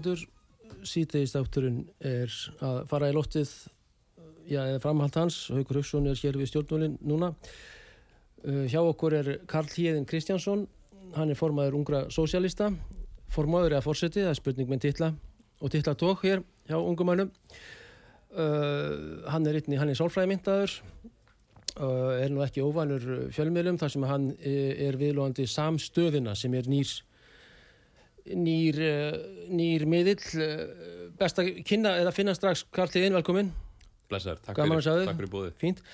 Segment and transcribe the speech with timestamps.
[0.00, 0.28] Hlustendur.
[0.86, 2.30] Sýteist átturinn er
[2.62, 3.50] að fara í loftið,
[4.48, 5.50] já, eða framhald hans.
[5.50, 7.34] Haukur Hauksson er hér við stjórnmjölinn núna.
[8.40, 10.66] Uh, hjá okkur er Karl Híðin Kristjánsson.
[11.16, 12.70] Hann er formaður ungra sósialista.
[13.30, 15.12] Formaður eða fórsetið, það er spurning með titla
[15.60, 16.40] og titla tók hér
[16.70, 17.30] hjá ungumannum.
[18.30, 20.78] Uh, hann er einni, hann er sálfræðimyndaður.
[21.76, 27.00] Uh, er nú ekki óvanur fjölmiðlum þar sem hann er viðlóðandi samstöðina sem er nýrs
[28.36, 29.18] nýr, uh,
[29.50, 30.64] nýr miðill uh,
[31.20, 33.52] best að kynna eða finna strax Karl Tíðin, velkomin
[34.10, 35.10] Blessaður, takk Gaman fyrir, þig.
[35.10, 35.54] takk fyrir bóðið.
[35.60, 35.84] fínt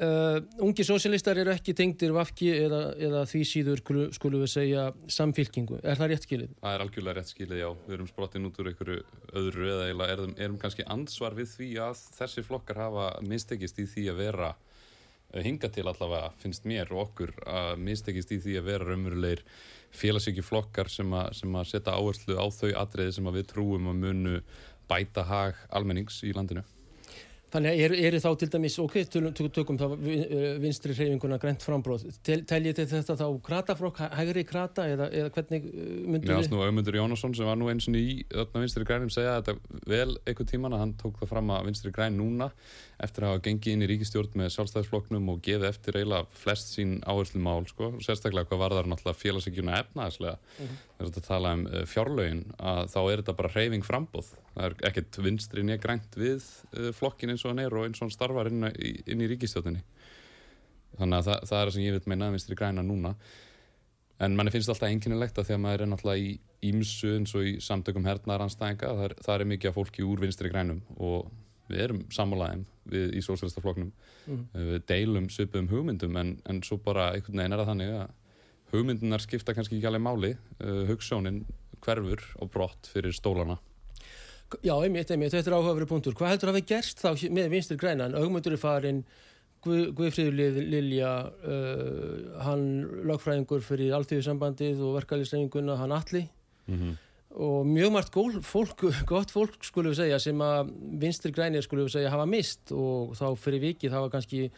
[0.00, 5.80] uh, ungi sósialistar eru ekki tengdir vafki eða, eða því síður skulum, við segja samfylkingu,
[5.82, 6.56] er það rétt skilið?
[6.62, 7.68] Það er algjörlega rétt skilið, já.
[7.86, 8.98] Við erum sprottin út úr einhverju
[9.42, 14.06] öðru eða erum, erum kannski ansvar við því að þessi flokkar hafa mistekist í því
[14.14, 14.69] að vera eh,
[15.38, 19.44] hinga til allavega, finnst mér og okkur að mistekist í því að vera raunverulegir
[19.94, 23.90] félagsíki flokkar sem, a, sem að setja áherslu á þau atriði sem að við trúum
[23.90, 24.36] að munu
[24.90, 26.64] bæta hag almennings í landinu.
[27.50, 29.96] Þannig að eru, eru þá til dæmis, ok, tökum, tökum þá uh,
[30.62, 35.32] vinstri hreyfinguna grænt frambróð, Tel, teljið þið þetta þá krataflokk, hæ- hægri krata eða, eða
[35.34, 38.62] hvernig uh, myndu Mér varst nú Ögmundur Jónasson sem var nú eins og í öllna
[38.62, 39.56] vinstri grænum segja þetta
[39.90, 42.50] vel einhver tíman að hann tók það fram að vinstri græn núna
[43.00, 46.98] eftir að hafa gengið inn í ríkistjórn með sjálfstæðisflokknum og gefið eftir eiginlega flest sín
[47.08, 51.82] áherslu mál sko, sérstaklega hvað var það náttúrulega félagsíkjuna efnaðislega þegar þetta tala um uh,
[51.88, 56.42] fjárlögin að þá er þetta bara reyfing frambóð það er ekkert vinstri nýja grænt við
[56.76, 59.84] uh, flokkin eins og hann er og eins og hann starfar inn, inn í ríkistjórninni
[60.98, 63.14] þannig að það, það er það sem ég vil meina að vinstri græna núna
[64.20, 66.32] En manni finnst alltaf einkennilegt að því að maður er náttúrulega í
[66.70, 70.82] ímsu eins og í samtökum hernaðaranstæðinga, það, það er mikið af fólki úr vinstri grænum
[70.98, 71.30] og
[71.70, 73.94] við erum sammálaðum við í sósælistafloknum.
[74.26, 74.42] Mhm.
[74.74, 78.12] Við deilum svipum hugmyndum en, en svo bara einhvern veginn er það þannig að
[78.74, 81.40] hugmyndunar skipta kannski ekki alveg máli, uh, hugssjónin
[81.80, 83.56] hverfur og brott fyrir stólana.
[84.64, 86.14] Já, einmitt, einmitt, þetta er áhugaveru punktur.
[86.18, 88.16] Hvað heldur að hafi gerst þá með vinstri grænan?
[88.18, 89.04] Augmundur er farinn,
[89.60, 91.12] Guð, Guðfríður Lilja,
[91.44, 92.62] uh, hann
[93.06, 96.24] lagfræðingur fyrir alltíðusambandið og verkalýsreifinguna, hann Atli
[96.70, 96.96] Mm -hmm.
[97.36, 98.80] og mjög margt gól, fólk,
[99.12, 103.16] gott fólk skulum við segja sem að vinstri grænir skulum við segja hafa mist og
[103.16, 104.50] þá fyrir vikið hafa kannski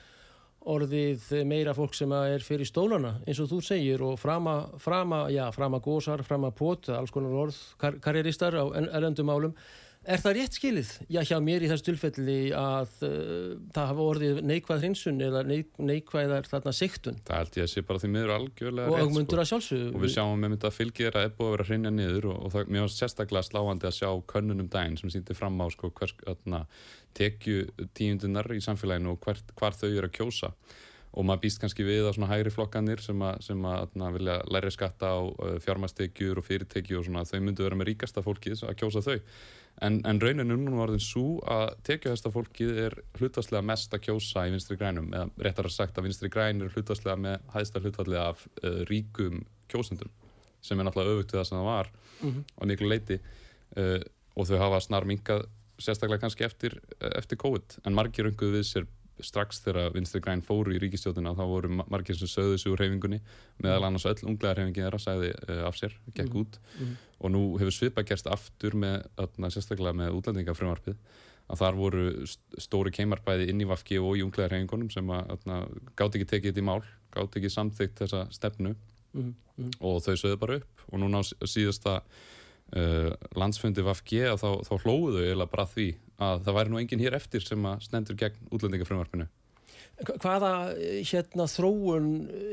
[0.67, 5.47] orðið meira fólk sem er fyrir stólana eins og þú segir og frama, frama, já,
[5.55, 9.55] frama gósar, frama pot, alls konar orð, kar karrieristar á en- erlendum málum.
[10.03, 10.89] Er það rétt skilið?
[11.15, 15.71] Já, hjá mér í þessu tilfelli að uh, það hafa orðið neikvæð hrinsun eða neik,
[15.79, 19.43] neikvæðar þarna siktun Það held ég að sé bara því miður algjörlega og rétt, augmundur
[19.45, 19.93] að sjálfsögðu.
[19.93, 22.73] og við sjáum með þetta fylgir að búið að vera hrinja niður og, og það,
[22.75, 26.65] mér var sérstaklega sláandi að sjá könnunum daginn sem sýndi fram á sko, hvers, öðna,
[27.15, 30.51] tekju tíundunar í samfélaginu og hvert, hvar þau eru að kjósa
[31.13, 34.37] og maður býst kannski við að svona hægri flokkanir sem að, sem að öðna, vilja
[34.49, 38.65] læri skatta á uh, fjármastekjur og fyrirtekjur og svona, þau myndu vera með ríkasta fólkið
[38.65, 39.19] að kjósa þau
[39.81, 44.45] en, en rauninu núna var þeim svo að tekjuhesta fólkið er hlutastlega mest að kjósa
[44.47, 48.21] í vinstri grænum eða réttar að sagt að vinstri græn er hlutastlega með hæðsta hlutfallið
[48.23, 49.41] af uh, ríkum
[49.73, 50.11] kjósendum
[50.63, 51.93] sem er náttúrulega öfugt við það sem það var
[52.23, 52.43] Mhm.
[52.55, 53.99] á miklu leiti uh,
[54.39, 55.49] og þau hafa snar minkað
[55.83, 58.87] sérstaklega kannski eftir, eftir COVID en margir önguðu við sér
[59.21, 62.79] strax þegar vinstri græn fóru í ríkistjóðina þá voru ma- margir sem sögðu sig úr
[62.81, 63.21] reyfingunni
[63.63, 66.41] meðal annars öll unglega reyfingin þeirra sagði uh, af sér, gekk Mhm.
[66.41, 66.97] út Mhm.
[67.21, 70.97] og nú hefur svipa gerst aftur með, öðna, sérstaklega með útlendingafrumvarpið
[71.51, 76.15] að þar voru st- stóri keimarbæði inn í Vafki og í unglega reyfingunum sem gátt
[76.17, 76.83] ekki tekið þetta í mál
[77.13, 78.75] gátt ekki samþykkt þessa stefnu
[79.15, 79.71] Mhm, mhm.
[79.81, 82.01] og þau sögðu bara upp og núna síðasta
[82.77, 85.89] uh, landsfundi VFG að þá, þá hlóðu eiginlega bara því
[86.23, 89.29] að það væri nú enginn hér eftir sem að stendur gegn útlendingafrumvarpinu
[90.03, 90.73] Hvaða
[91.07, 92.07] hérna þróun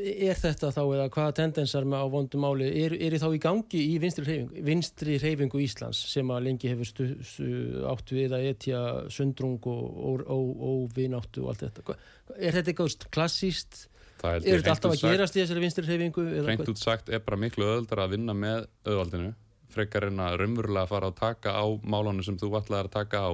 [0.06, 3.80] er þetta þá eða hvaða tendensar með á vondum máli er, er þá í gangi
[3.80, 7.48] í vinstri reyfingu, vinstri reyfingu Íslands sem að lengi hefur stu, stu,
[7.90, 8.84] áttu við að etja
[9.14, 11.98] sundrung og óvináttu og allt þetta.
[12.38, 13.86] Er þetta eitthvað klassíst?
[14.20, 16.28] Er þetta alltaf að gerast í þessari vinstri reyfingu?
[16.46, 19.34] Reynd út sagt er bara miklu öðuldar að vinna með öðvaldinu
[19.74, 23.32] frekar en að raunverulega fara að taka á málunum sem þú ætlaði að taka á.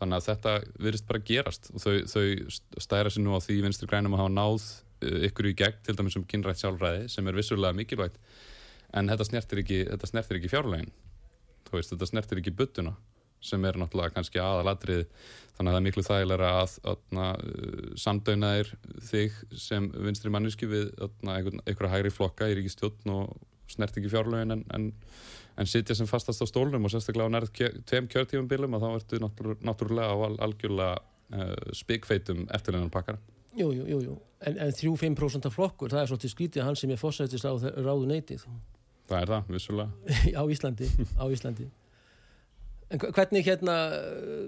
[0.00, 1.70] Þannig að þetta virðist bara gerast.
[1.72, 4.68] Og þau, þau stæra sér nú á því vinstri grænum að hafa náð
[5.06, 8.18] eh, ykkur í gegn til dæmis um kynrætt sjálfræði sem er vissulega mikilvægt.
[8.94, 10.92] En þetta snertir ekki, ekki fjárlegin
[11.82, 12.94] þetta snertir ekki buttuna
[13.44, 15.04] sem er náttúrulega kannski aðalatrið
[15.56, 17.42] þannig að það er miklu þægilega að, að, að
[18.00, 18.70] samdaunaðir
[19.10, 20.92] þig sem vinstri manniski við
[21.28, 23.34] einhverja hægri flokka í ríkistjóttn og
[23.70, 24.88] snert ekki fjárlegin en, en
[25.56, 27.52] en sitja sem fastast á stólnum og sérstaklega á nærð
[27.86, 30.16] tveim kjörtífumbilum og þá ertu náttúrulega á
[30.46, 33.20] algjörlega uh, spikfeitum eftirleinan pakkar
[33.54, 34.14] Jú, jú, jú, jú.
[34.42, 38.08] en, en 3-5% af flokkur, það er svolítið skvítið hann sem er fórsættist á ráðu
[38.10, 38.48] neytið
[39.04, 40.14] Það er það, vissulega.
[40.40, 40.86] Á Íslandi,
[41.20, 41.66] á Íslandi
[43.00, 43.74] hvernig hérna,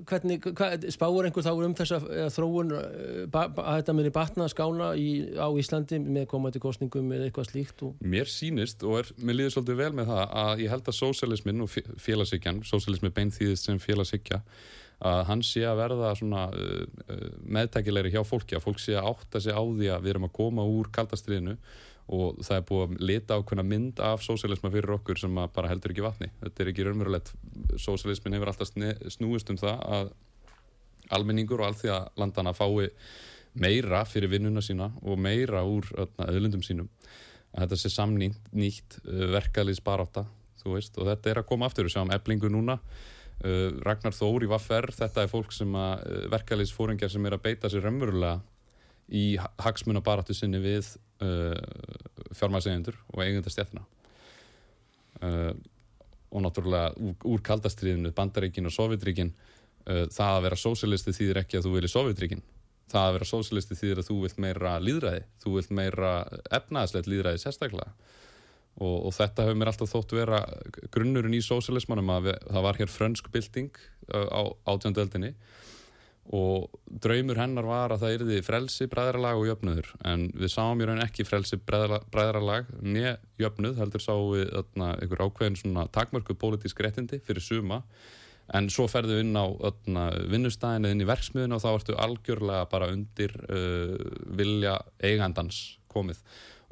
[0.09, 1.99] hvernig, hvað, spáur einhver þá um þessa
[2.35, 5.09] þróun eh, að þetta myndir batna skána í,
[5.39, 7.85] á Íslandi með komandi kostningum eða eitthvað slíkt?
[7.87, 8.01] Og...
[8.05, 11.67] Mér sínist og er, mér líður svolítið vel með það að ég held að sósialismin
[11.67, 11.73] og
[12.07, 14.43] félagsíkjan, sósialismi beinþýðist sem félagsíkja,
[15.07, 16.87] að hann sé að verða svona uh,
[17.53, 20.37] meðtækilegri hjá fólki, að fólk sé að átta sig á því að við erum að
[20.39, 21.59] koma úr kaldastriðinu
[22.07, 25.95] og það er búið að leta ákveðna mynd af sósialisma fyrir okkur sem bara heldur
[25.95, 26.31] ekki vatni.
[26.43, 27.33] Þetta er ekki raunverulegt.
[27.83, 28.71] Sósialismin hefur alltaf
[29.17, 30.13] snúist um það að
[31.17, 32.91] almenningur og allþjóða landana fái
[33.57, 36.91] meira fyrir vinnuna sína og meira úr öðlundum sínum.
[37.57, 40.27] Að þetta sé samnýtt nýtt verkaðlýs baráta
[40.67, 41.87] veist, og þetta er að koma aftur.
[41.87, 42.79] Við sjáum eblingu núna.
[43.37, 47.43] Uh, Ragnar Þóri Vaffer þetta er fólk sem að uh, verkaðlýs fóringar sem er að
[47.45, 48.39] beita sér raunverulega
[49.13, 50.89] í hagsmunabaratu sinni við
[51.23, 51.55] uh,
[52.35, 53.85] fjármæðsegjendur og eigendastjættina
[55.23, 55.53] uh,
[56.31, 61.61] og náttúrulega úr, úr kaldastriðinu, bandaríkin og sovjetríkin uh, það að vera sósilisti þýðir ekki
[61.61, 62.45] að þú vilja sovjetríkin
[62.91, 66.13] það að vera sósilisti þýðir að þú vilt meira líðræði, þú vilt meira
[66.55, 67.95] efnaðslegt líðræði sérstaklega.
[68.77, 70.41] Og, og þetta hefur mér alltaf þótt vera
[70.93, 73.79] grunnurinn í sósilismanum að við, það var hér frönsk bilding
[74.13, 75.33] uh, á átjöndeldinni
[76.35, 79.93] og draumur hennar var að það erði frelsi, bræðralag og jöfnuður.
[80.09, 85.23] En við sáum í raun ekki frelsi, bræðralag nýja jöfnuð, heldur sáum við öðna, einhver
[85.27, 87.83] ákveðin svona takmörku pólitísk réttindi fyrir suma.
[88.55, 89.47] En svo ferðu inn á
[90.31, 93.97] vinnustæðinu inn í verksmiðinu og þá ertu algjörlega bara undir uh,
[94.39, 96.21] vilja eigandans komið.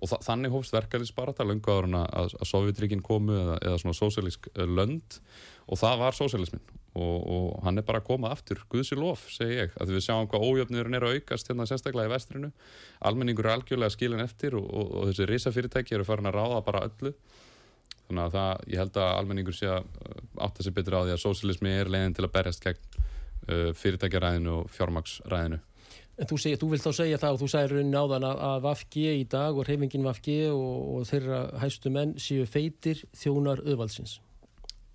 [0.03, 4.50] Og þa þannig hófst verkefnisbarata lungu áður að, að Sovjetríkin komu eða, eða svona sósíalísk
[4.55, 5.19] uh, lönd
[5.64, 6.64] og það var sósíalismin
[6.94, 9.72] og, og hann er bara að koma aftur, Guðsi lof, segi ég.
[9.82, 12.52] Að við sjáum hvað ójöfniðurinn er að aukast hérna sérstaklega í vestrinu,
[13.02, 16.84] almenningur er algjörlega skilin eftir og, og, og þessi risafyrirtæki eru farin að ráða bara
[16.87, 17.14] öllu.
[18.05, 19.87] Þannig að það, ég held að almenningur sé að
[20.46, 24.58] átta sig betur á því að sósíalismi er leiðin til að berjast gegn uh, fyrirtækjaræðinu
[24.61, 25.62] og fjármaksræðinu
[26.14, 28.43] En þú, seg, þú vilt þá segja það og þú sagði raunin á þann að,
[28.46, 33.64] að Vafgi í dag og reyfingin Vafgi og, og þeirra hæstu menn séu feitir þjónar
[33.64, 34.20] auðvaldsins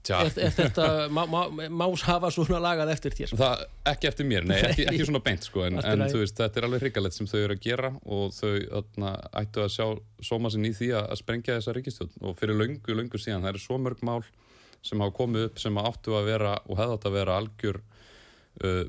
[0.09, 3.33] Er, er þetta, má, má, más hafa svona lagað eftir þér?
[3.37, 6.61] Það, ekki eftir mér, nei, ekki, ekki svona beint sko, en, en þú veist, þetta
[6.61, 9.11] er alveg hrigalegt sem þau eru að gera og þau öðna,
[9.41, 9.85] ættu að sjá
[10.25, 13.63] sóma sinni í því að, sprengja þessa ríkistjóð og fyrir löngu, löngu síðan, það eru
[13.65, 14.23] svo mörg mál
[14.87, 17.81] sem hafa komið upp sem áttu að vera og hefði átt að vera algjör
[18.63, 18.83] uh,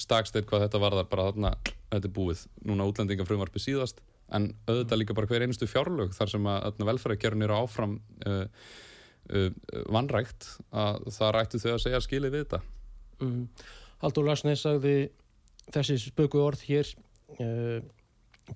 [0.00, 1.54] staksteit hvað þetta varðar bara þarna,
[1.92, 2.44] þetta er búið.
[2.66, 4.02] Núna útlendingafröðmarfi síðast
[4.34, 7.96] en auðvitað líka bara hver einustu fjárlög þar sem að velferðarkerun eru áfram
[8.28, 8.44] uh,
[9.92, 12.60] vannrægt að það rættu þau að segja skilið við þetta.
[13.24, 13.42] Mm.
[14.02, 14.96] Haldur Larsnes sagði
[15.74, 16.92] þessi spöku orð hér
[17.42, 17.82] uh,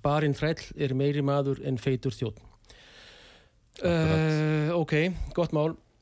[0.01, 2.41] barinn þræll er meiri maður en feitur þjótt
[3.81, 4.93] uh, ok,
[5.33, 5.71] gott mál.
[5.71, 5.92] Uh,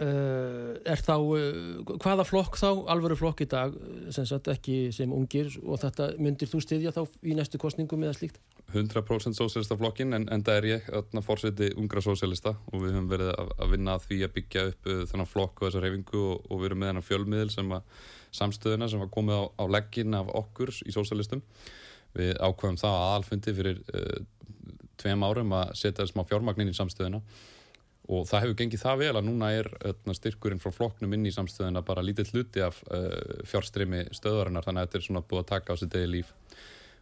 [0.00, 2.68] er þá, uh, hvaða flokk þá?
[2.92, 3.74] Alvöru flokk í dag
[4.14, 8.16] sem sagt ekki sem ungir og þetta myndir þú styðja þá í næstu kostningum eða
[8.16, 8.40] slíkt?
[8.70, 13.10] 100% sósélista flokkin en, en það er ég að fórseti ungra sósélista og við höfum
[13.10, 16.24] verið að, að vinna að því að byggja upp uh, þennan flokk og þessa reyfingu
[16.24, 18.02] og, og við erum með þennan fjölmiðil sem að
[18.40, 21.44] samstöðuna sem var komið á, á leggin af okkur í sósélistum
[22.16, 23.82] við ákvæmum það að alfundi fyrir
[25.00, 27.20] tveim árum að setja smá fjármagnin í samstöðuna
[28.10, 31.34] og það hefur gengið það vel að núna er öðna, styrkurinn frá flokknum inn í
[31.34, 35.50] samstöðuna bara lítið hluti af uh, fjárstrimi stöðarinnar þannig að þetta er svona búið að
[35.52, 36.32] taka á sér degi líf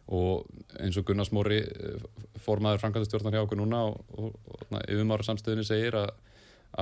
[0.09, 0.45] og
[0.81, 2.05] eins og Gunnar Smóri uh,
[2.45, 6.13] formaður Franklandistjórnar hjá okkur núna og, og yfirmára samstöðinni segir að,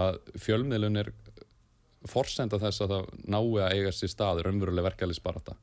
[0.04, 1.14] að fjölmiðlun er
[2.08, 5.56] forsenda þess að það nái að eiga sér staður umveruleg verkefliðsbarata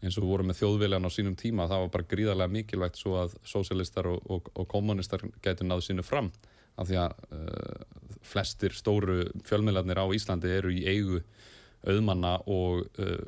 [0.00, 3.18] eins og við vorum með þjóðviljan á sínum tíma það var bara gríðarlega mikilvægt svo
[3.20, 6.30] að sósialistar og, og, og kommunistar gætu náðu sínu fram
[6.80, 7.84] af því að uh,
[8.30, 11.22] flestir stóru fjölmiðlarnir á Íslandi eru í eigu
[11.86, 13.20] auðmanna og uh,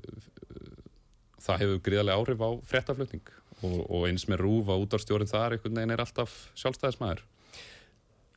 [1.42, 5.78] það hefur gríðarlega áhrif á frettaflutning og, og eins með rúf á útvarstjórin þar einhvern
[5.78, 7.24] veginn er alltaf sjálfstæðismæður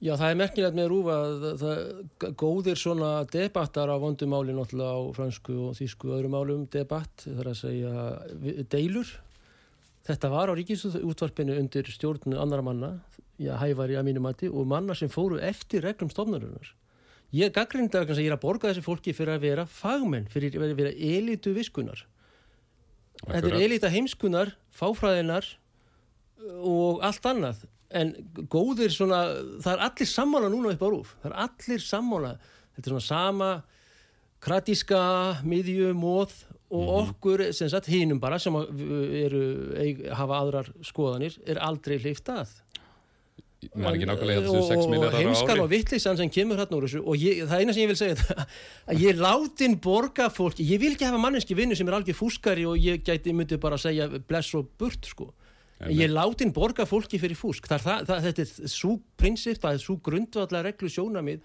[0.04, 1.78] Já, það er merkilegt með rúfa að það,
[2.38, 7.40] góðir svona debattar á vondumáli náttúrulega á fransku og þýsku og öðrum málum debatt, það
[7.42, 9.14] er að segja deilur.
[10.06, 12.92] Þetta var á ríkisútvarpinu undir stjórnu annara manna,
[13.42, 16.74] já, hævar í að mínu mati og manna sem fóru eftir reglum stofnarunar.
[17.34, 20.76] Ég gaggrinda að ég er að borga þessi fólki fyrir að vera fagmenn, fyrir að
[20.78, 22.06] vera elitu viskunar.
[23.26, 25.48] Þetta er elita heimskunar, fáfræðinar
[26.62, 27.64] og allt annað
[27.96, 28.12] en
[28.52, 29.22] góðir svona
[29.64, 32.34] það er allir sammála núna upp á rúf það er allir sammála
[32.76, 33.50] þetta er svona sama
[34.46, 35.02] kratíska
[35.48, 36.36] miðju, móð
[36.70, 37.10] og -hmm.
[37.10, 39.44] okkur sem sagt hínum bara sem eru,
[40.12, 42.50] hafa aðrar skoðanir er aldrei hlýft að
[44.50, 47.88] og heimskar og vittlisann sem kemur hérna úr þessu og ég, það eina sem ég
[47.88, 48.46] vil segja það,
[48.88, 52.66] að ég látin borga fólki ég vil ekki hafa manneski vinnu sem er algjör fúskari
[52.66, 55.34] og ég gæti myndi bara segja bless og burt sko
[55.92, 57.68] Ég láti inn borga fólki fyrir fúsk.
[57.68, 61.42] Það það, það, þetta er svo prinsip, það er svo grundvallar reglu sjónamið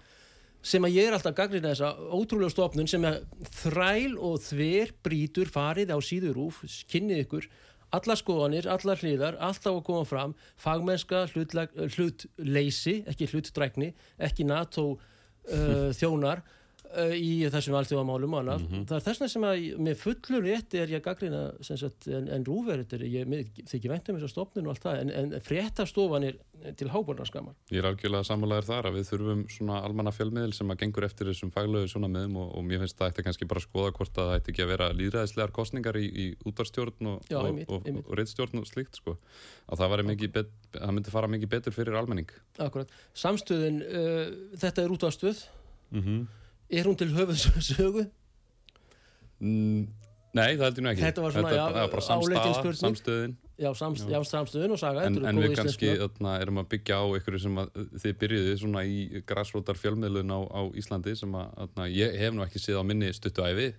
[0.61, 3.21] sem að ég er alltaf gaglinn að þessa ótrúlega stofnun sem að
[3.63, 7.47] þræl og þver brítur farið á síður úf, kynnið ykkur,
[7.91, 13.91] alla skoðanir, alla hliðar, alltaf að koma fram, fagmennska, hlutleysi, ekki hlutdrækni,
[14.21, 16.45] ekki NATO uh, þjónar
[17.15, 18.61] í þessum alltjóðamálum og annað.
[18.61, 18.85] Mm -hmm.
[18.89, 21.41] Það er þess vegna sem að með fullur rétti er ég að gaggrina
[22.17, 26.27] en, en rúverður, ég þykir væntum þess að stopnum og allt það, en, en fréttastofan
[26.27, 26.39] er
[26.77, 27.55] til hábornarskamar.
[27.71, 31.29] Ég er algjörlega samanlegaður þar að við þurfum svona almanna fjölmiðl sem að gengur eftir
[31.31, 34.19] þessum faglögu svona meðum og, og mér finnst það eftir kannski bara að skoða hvort
[34.19, 38.61] að það ætti ekki að vera líðræðislegar kostningar í, í útvarstjórn og, og, og, reittstjórn
[38.61, 39.17] og slikt sko.
[39.71, 39.97] Að það,
[40.35, 42.29] bet, það myndi fara mikið betur fyrir almenning.
[42.61, 42.93] Akkurat.
[43.17, 45.43] Samstöðin, uh, þetta er útvarstuð.
[45.91, 46.40] Mm -hmm.
[46.71, 48.07] Er hún til höfuðsögu?
[49.41, 49.87] Mm,
[50.37, 51.01] nei, það heldur nú ekki.
[51.01, 53.31] Þetta var svona, Þetta já, bara samstaða, samstöðin.
[53.61, 55.05] Já, samst, já, samstöðin og saga.
[55.09, 57.71] En, en við kannski öðna, erum að byggja á einhverju sem að,
[58.03, 62.45] þið byrjuði svona í græsrótar fjölmiðlun á, á Íslandi sem að öðna, ég hef nú
[62.45, 63.71] ekki séð á minni stuttu æfi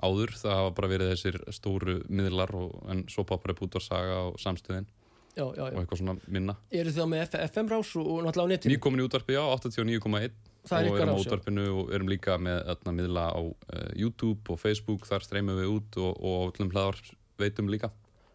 [0.00, 0.32] áður.
[0.40, 4.18] Það hafa bara verið þessir stóru miðlar og, en svo poppar upp út á saga
[4.30, 4.88] og samstöðin.
[5.32, 5.74] Já, já, já.
[5.74, 6.56] Og eitthvað svona minna.
[6.72, 8.74] Eru þið á með FM rás og náttúrulega á netinu?
[8.74, 13.24] Nýkomin í útvarpi, já, 89,1 og erum á útvarpinu og erum líka með að miðla
[13.34, 15.06] á uh, YouTube og Facebook.
[15.08, 17.00] Þar streymum við út og, og öllum hlaðar
[17.40, 17.90] veitum líka.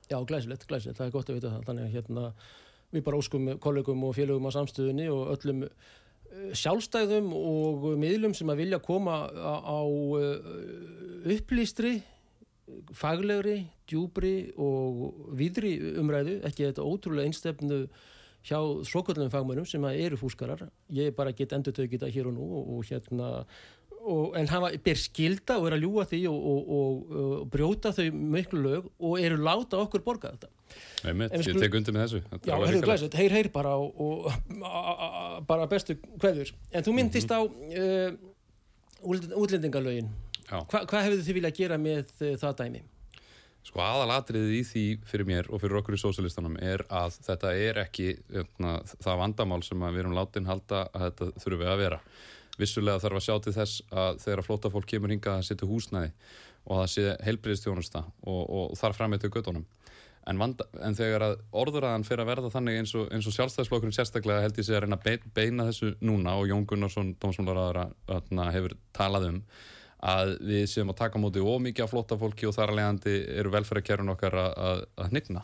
[0.08, 1.64] Já, glæsilegt, glæsilegt, það er gott að vita það.
[1.70, 2.26] Þannig að hérna
[2.96, 8.52] við bara óskum kollegum og félögum á samstöðunni og öllum uh, sjálfstæðum og miðlum sem
[8.52, 11.98] að vilja koma á, á uh, upplýstri
[12.96, 17.86] faglegri, djúbri og vidri umræðu, ekki þetta ótrúlega einstefnu
[18.48, 20.68] hjá svoköllum fagmönum sem eru fúskarar.
[20.94, 23.32] Ég bara get endur tökið það hér og nú og, og hérna
[24.08, 28.06] og, en hafa, ber skilda og er að ljúa því og, og brjóta þau
[28.38, 30.52] miklu lög og eru láta okkur borga þetta.
[31.06, 32.22] Nei mitt, ég tek undir með þessu.
[32.48, 34.30] Já, heyrðu glæsett, heyr heyr bara og
[35.50, 38.18] bara bestu hverður en þú myndist mm -hmm.
[39.04, 40.12] á uh, útlendingalögin.
[40.48, 42.84] Hva, hvað hefðu þið viljað gera með uh, það dæmi?
[43.66, 47.80] Sko aðalatriðið í því fyrir mér og fyrir okkur í sósilistanum er að þetta er
[47.84, 51.82] ekki jötna, hérna, það vandamál sem við erum látin halda að þetta þurfum við að
[51.84, 52.02] vera.
[52.58, 55.70] Vissulega þarf að sjá til þess að þegar að flóta fólk kemur hinga að setja
[55.70, 56.14] húsnæði
[56.68, 59.68] og það sé heilbriðstjónusta og, og þar fram eitthvað göttunum.
[60.28, 64.44] En, vanda, en þegar að orðuraðan fyrir að verða þannig eins og, og sjálfstæðisflokkurinn sérstaklega
[64.44, 67.86] held ég sig að reyna að beina þessu núna og Jón Gunnarsson, dómsmálaráðara,
[68.52, 69.40] hefur talað um
[70.06, 73.54] að við séum að taka móti ómikið af flotta fólki og þar að leiðandi eru
[73.54, 75.44] velferðarkerfin okkar að, að hnigna.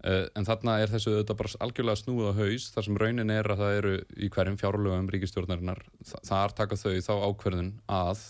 [0.00, 3.48] Uh, en þarna er þessu auðvitað bara algjörlega snúið á haus þar sem raunin er
[3.52, 5.82] að það eru í hverjum fjárlögum ríkistjórnarinnar
[6.24, 8.22] þar taka þau þá ákverðun að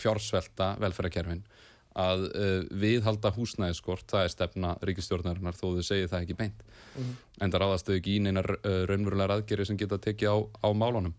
[0.00, 1.42] fjársvelta velferðarkerfin
[2.00, 6.64] að uh, viðhalda húsnæðiskort það er stefna ríkistjórnarinnar þó þau segir það ekki beint.
[6.94, 7.14] Mm -hmm.
[7.40, 10.68] en það ráðast þau ekki í neinar uh, raunverulegar aðgeri sem geta tekið á, á
[10.72, 11.12] málunum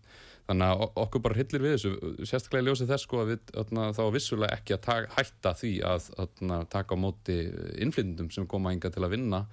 [0.48, 4.02] þannig að okkur bara hillir við þessu sérstaklega ljósið þess sko að við öðna, þá
[4.14, 7.38] vissulega ekki að taka, hætta því að öðna, taka á móti
[7.84, 9.44] innflyndum sem koma enga til að vinna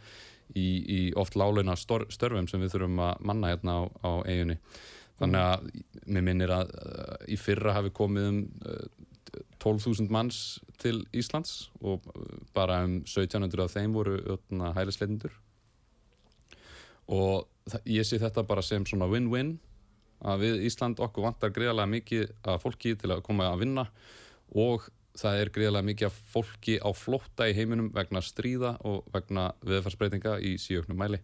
[0.58, 4.58] í, í oft láleina störfum sem við þurfum að manna hérna á, á eiginni
[5.19, 5.69] þannig að
[6.08, 6.74] mér minnir að
[7.29, 8.88] í fyrra hafi komið um uh,
[9.60, 12.05] 12.000 manns til Íslands og
[12.55, 14.17] bara um 1700 af þeim voru
[14.50, 15.36] hælisleitindur
[17.10, 17.50] og
[17.86, 19.58] ég sé þetta bara sem svona win-win
[20.19, 23.85] að við Ísland okkur vantar greiðarlega mikið að fólki til að koma að vinna
[24.57, 29.49] og það er gríðarlega mikið af fólki á flótta í heiminum vegna stríða og vegna
[29.67, 31.19] viðfarsbreytinga í síöknum mæli.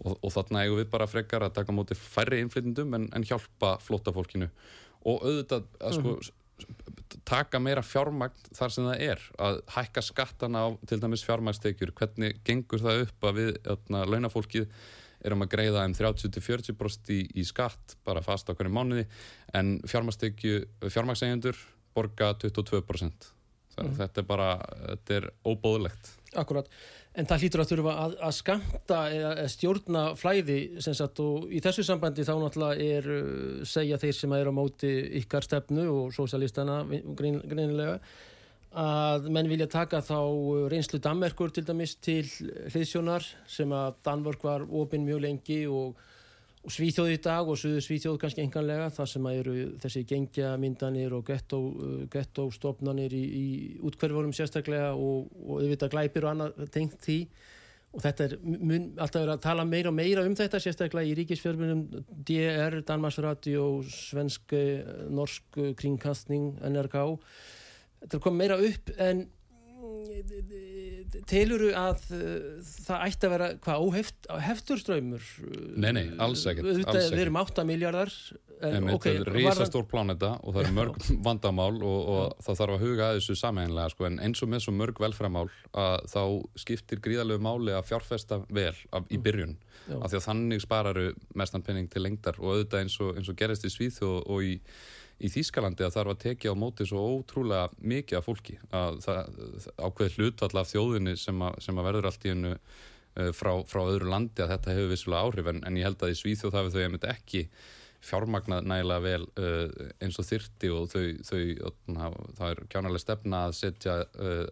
[0.00, 3.74] Og, og þarna eigum við bara frekar að taka móti færri innflytjendum en, en hjálpa
[3.84, 4.48] flótta fólkinu
[5.08, 6.14] og auðvitað að sko
[7.28, 12.40] taka meira fjármagn þar sem það er að hækka skattana á til dæmis fjármagnstekjur hvernig
[12.46, 14.66] gengur það upp að við öðna, launafólkið
[15.24, 19.06] erum að greiða um 30-40% í, í skatt bara fast á hverju mánuði
[19.56, 21.58] en fjármagnsegjendur
[21.96, 23.30] borga 22%
[23.80, 23.92] mm.
[23.98, 24.48] þetta er bara,
[24.86, 26.68] þetta er óbóðlegt Akkurat,
[27.18, 31.84] en það hlýtur að þurfa að, að skamta eða stjórna flæði sagt, og í þessu
[31.86, 36.84] sambandi þá náttúrulega er uh, segja þeir sem er á móti ykkar stefnu og sósjalistana
[37.18, 37.98] grín, greinilega
[38.70, 42.22] að menn vilja taka þá uh, reynslu Danmerkur til dæmis til
[42.70, 45.98] hliðsjónar sem að Danmörk var ofinn mjög lengi og
[46.60, 51.14] og Svíþjóð í dag og Suðu Svíþjóð kannski enganlega þar sem eru þessi gengja myndanir
[51.16, 51.30] og
[52.12, 53.46] gettóstofnanir í, í
[53.88, 57.16] útkverfunum sérstaklega og, og auðvitað glæpir og annað tengt því.
[57.96, 61.16] Og þetta er mun, alltaf verið að tala meira og meira um þetta sérstaklega í
[61.18, 64.52] ríkisfjörfunum DR, Danmarksradio Svensk,
[65.08, 67.00] Norsk Kringkastning, NRK
[68.00, 69.26] þetta er komið meira upp en
[71.30, 75.32] teluru að uh, það ætti að vera hvað óheft, heftur ströymur
[75.74, 78.12] Nei, nei, alls ekkert Við erum 8 miljardar
[78.60, 82.76] en, okay, Það er risastór pláneta og það er mörg vandamál og, og það þarf
[82.76, 86.22] að huga að þessu sameinlega sko, en eins og með svo mörg velframál að þá
[86.64, 89.24] skiptir gríðalegu máli að fjárfesta vel af, í mm.
[89.26, 89.58] byrjun
[89.96, 91.06] af því að þannig spararu
[91.40, 94.44] mestan penning til lengdar og auðvitað eins og, eins og gerist í Svíð og, og
[94.44, 94.58] í
[95.20, 99.42] í Þýskalandi að þarf að tekja á móti svo ótrúlega mikið af fólki að það
[99.76, 103.82] ákveði hlutvall af þjóðinni sem að, sem að verður allt í hennu eh, frá, frá
[103.84, 106.74] öðru landi að þetta hefur vissulega áhrif en, en ég held að í Svíþjóð hafi
[106.74, 107.44] þau einmitt ekki
[108.00, 112.06] fjármagnað nægilega vel uh, eins og þyrti og þau, þau na,
[112.38, 114.46] það er kjánarlega stefna að setja uh,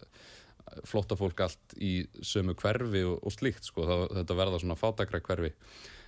[0.85, 5.23] flotta fólk allt í sömu hverfi og, og slíkt sko, það, þetta verða svona fátakra
[5.25, 5.55] hverfi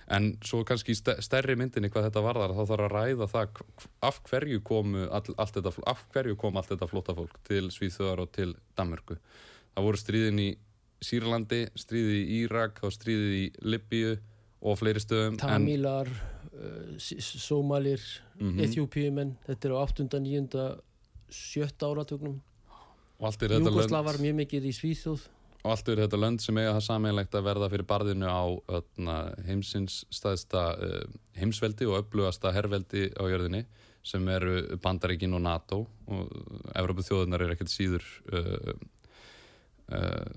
[0.07, 3.61] en svo kannski stærri myndinni hvað þetta varðar þá þarf að ræða það
[4.09, 8.25] af hverju komu all, allt þetta, af hverju kom allt þetta flóta fólk til Svíþjóðar
[8.25, 9.17] og til Danmörku
[9.75, 10.49] það voru stríðin í
[11.01, 14.13] Sýrlandi, stríði í Írak þá stríði í Libíu
[14.61, 16.09] og fleiri stöðum Tamílar,
[16.53, 16.93] en...
[16.93, 18.01] uh, Sómalir
[18.37, 18.63] mm -hmm.
[18.67, 20.19] Ethjópiumenn, þetta er á 8.
[20.19, 20.81] 9.
[21.29, 21.67] 7.
[21.81, 22.41] áratögnum
[23.21, 25.27] Júkoslavar mjög mikið í Svíþjóð
[25.61, 28.43] og allt eru þetta lönd sem eiga það sameinlegt að verða fyrir barðinu á
[28.79, 31.01] öðna, heimsins staðista uh,
[31.37, 33.65] heimsveldi og upplugasta herrveldi á jörðinni
[34.05, 36.31] sem eru Bandaríkin og NATO og
[36.73, 38.71] Európa þjóðunar er ekkert síður uh,
[39.93, 40.31] uh,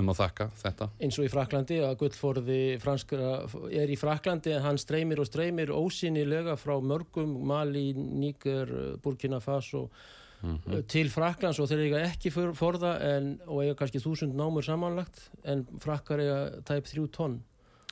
[0.00, 0.88] um að þakka þetta.
[1.04, 3.34] Eins og í Fraklandi að Guldforði franskara
[3.76, 8.72] er í Fraklandi en hann streymir og streymir ósynilega frá mörgum Mali, Níker,
[9.04, 10.86] Burkina Faso og mm -hmm.
[10.86, 15.30] til Fraklands og þeir eiga ekki for, forða en, og eiga kannski þúsund námur samanlagt
[15.44, 17.42] en frakkar eiga tæp þrjú tonn.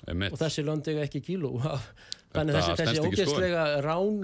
[0.08, 1.60] Og þessi lönd eiga ekki kíló.
[2.34, 4.20] Þannig þessi, þessi ógeðslega rán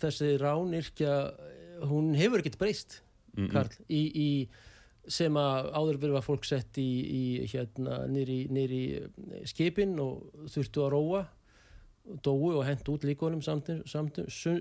[0.00, 1.16] þessi ránirkja
[1.84, 3.02] hún hefur ekkert breyst
[3.36, 3.52] mm -hmm.
[3.52, 4.48] Karl, í, í
[5.08, 9.08] sem að áður verið að fólk sett í, í hérna nýri, nýri
[9.44, 11.26] skipin og þurftu að róa
[12.04, 13.42] dói og hendt út líkonum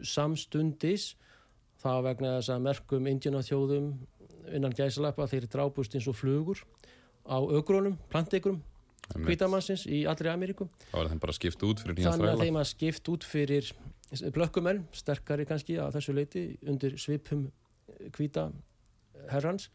[0.04, 1.16] samstundis
[1.84, 3.88] Það var vegna þess að merkum indjónaþjóðum
[4.56, 6.62] innan gæsalappa þeir drápust eins og flugur
[7.28, 8.62] á ögrónum, plantegrum
[9.12, 10.68] hvitamansins í allri Ameríku.
[10.92, 12.20] Það var þeim bara skipt út fyrir nýja þræla.
[12.20, 13.72] Þannig að þeim að skipt út fyrir
[14.36, 17.44] blökkumenn, sterkari kannski að þessu leiti undir svipum
[18.16, 18.48] hvita
[19.32, 19.70] herrans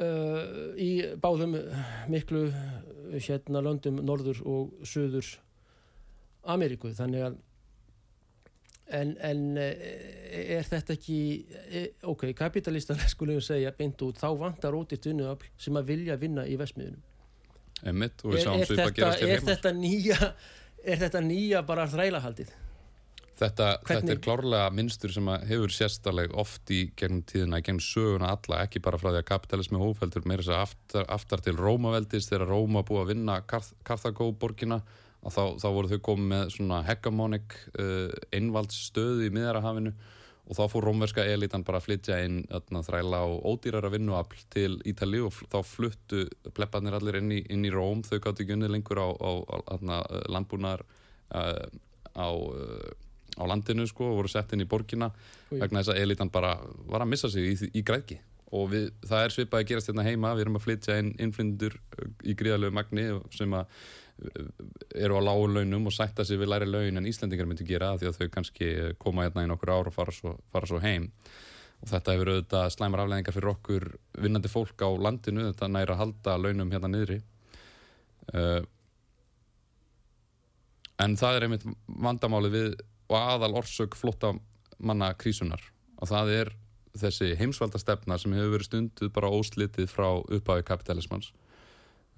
[0.00, 0.90] uh, í
[1.22, 1.56] báðum
[2.12, 2.46] miklu
[3.16, 5.32] hérna löndum norður og söður
[6.46, 6.92] Ameríku.
[6.94, 7.38] Þannig að
[8.94, 11.18] En, en eh, er þetta ekki,
[11.66, 16.46] eh, ok, kapitalistar skulum segja beint út, þá vantar ótitt vinnuafl sem að vilja vinna
[16.46, 17.02] í vesmiðunum.
[17.86, 19.40] Emmitt, og við sáum svo upp að gera skil heima.
[19.40, 20.30] Er þetta nýja,
[20.84, 22.54] er þetta nýja bara þrælahaldið?
[23.36, 28.62] Þetta, þetta er klárlega minnstur sem hefur sérstaleg oft í gegnum tíðina, gegnum söguna alla,
[28.64, 32.48] ekki bara frá því að kapitalismi hófældur meira þess að aftar, aftar til Rómaveldis þegar
[32.54, 34.80] Róma búið að vinna Karþagóborgina
[35.26, 39.92] og þá, þá voru þau komið með svona hegemonic uh, einvaldsstöðu í miðarahafinu
[40.46, 44.76] og þá fór rómverska elitan bara að flytja inn öðna, þræla og ódýrara vinnuafl til
[44.86, 46.22] Ítali og þá fluttu
[46.54, 48.04] plepparnir allir inn í, inn í Róm.
[48.06, 49.74] Þau gátt ekki unni lengur á, á, á
[50.30, 50.86] landbúnar
[51.34, 51.66] uh,
[52.14, 52.94] á, uh,
[53.34, 55.10] á landinu sko og voru sett inn í borgina
[55.50, 55.58] Új.
[55.58, 56.54] vegna þess að elitan bara
[56.86, 58.20] var að missa sig í, í græðki
[58.54, 60.34] og við, það er svipað að gerast hérna heima.
[60.38, 61.74] Við erum að flytja inn innflindur
[62.22, 63.66] í gríðalögu magni sem að
[64.96, 68.08] eru á lágu launum og sætta sig við læri laun en Íslandingar myndi gera því
[68.10, 68.70] að þau kannski
[69.02, 71.10] koma hérna í nokkur ár og fara svo, fara svo heim.
[71.84, 73.88] Og þetta hefur auðvitað slæmar afleðingar fyrir okkur
[74.24, 77.20] vinnandi fólk á landinu þetta næra að halda launum hérna niðri.
[78.32, 78.62] Uh,
[81.04, 82.76] en það er einmitt vandamáli við
[83.06, 85.62] og aðal orsök flottamanna krísunar
[86.00, 86.52] og það er
[86.96, 91.30] þessi heimsvaldastefna sem hefur verið stunduð bara óslitið frá upphafi kapitalismans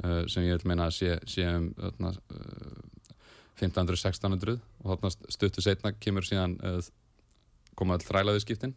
[0.05, 2.15] uh, sem ég vil meina að sé, sé um uh,
[3.59, 6.79] 1500-1600 og þarna stuttu setna kemur síðan uh,
[7.79, 8.75] koma all þrælaðiskiptin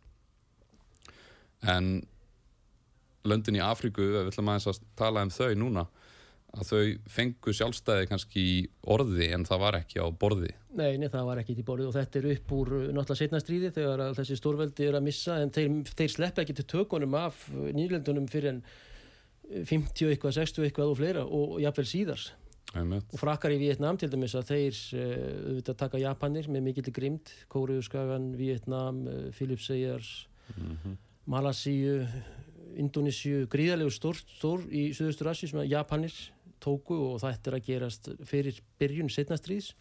[1.70, 1.94] en
[3.28, 5.86] löndin í Afríku, við ætlum aðeins að tala um þau núna
[6.52, 8.56] að þau fengu sjálfstæði kannski í
[8.92, 10.50] orði en það var ekki á borði.
[10.76, 13.72] Nei, nei, það var ekki í borði og þetta er upp úr náttúrulega setna stríði
[13.78, 18.28] þegar þessi stórveldi er að missa en þeir, þeir sleppa ekki til tökunum af nýlendunum
[18.32, 18.62] fyrir en
[19.68, 22.32] 50 eitthvað, 60 eitthvað og fleira og jafnvel síðars
[22.72, 23.08] Einmitt.
[23.12, 25.16] og frakkar í Vietnam til dæmis að þeir uh,
[25.52, 31.00] auðvitað taka Japanir með mikill grimd Kóriuskagan, Vietnam uh, Filipseyjars mm -hmm.
[31.26, 32.08] Malasíu,
[32.76, 36.14] Indonísíu gríðarlegu stór, stór í Suðustur Asju sem að Japanir
[36.62, 39.74] tóku og þetta er að gerast fyrir byrjun setna stríðs.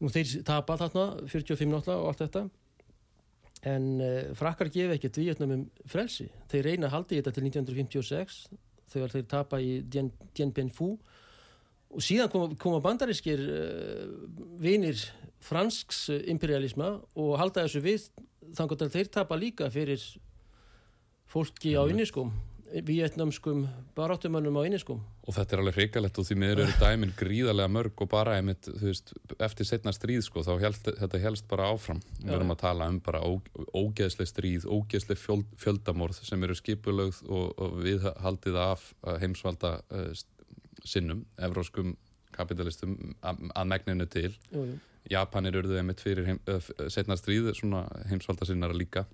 [0.00, 2.50] Nú þeir tapa þarna 45 náttúrulega og allt þetta.
[3.66, 6.28] En uh, frakkar gefa ekkert Vietnam um frelsi.
[6.48, 8.46] Þeir reyna að haldi þetta til 1956
[8.92, 10.94] þegar þeir tapa í Dien, Dien Bien Phu
[11.88, 14.06] og síðan koma, koma bandarískir uh,
[14.60, 15.00] vinir
[15.44, 18.08] fransks imperialisma og halda þessu við
[18.56, 20.02] þannig að þeir tapa líka fyrir
[21.28, 22.32] fólki á inniskum
[22.84, 27.68] vietnamskum baráttumönnum á inniskum og þetta er alveg hrikalegt og því miður eru dæmin gríðarlega
[27.68, 29.12] mörg og bara einmitt, veist,
[29.44, 32.00] eftir setna stríð sko, þá held, þetta helst bara áfram.
[32.22, 33.36] Við erum að tala um bara ó,
[33.76, 38.86] ógeðsleg stríð ógeðsleg fjöld, fjöldamorð sem eru skipulögð og, og við haldið af
[39.20, 40.06] heimsvalda uh,
[40.88, 41.92] sinnum, evróskum
[42.32, 44.30] kapitalistum að, megninu til.
[44.54, 44.78] Jú, jú.
[45.12, 49.04] Japanir eruðu einmitt fyrir heim, uh, setna stríð svona heimsvalda sinnara líka.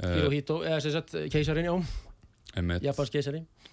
[0.00, 2.10] Uh, Hirohito, eða sem sagt keisarin, já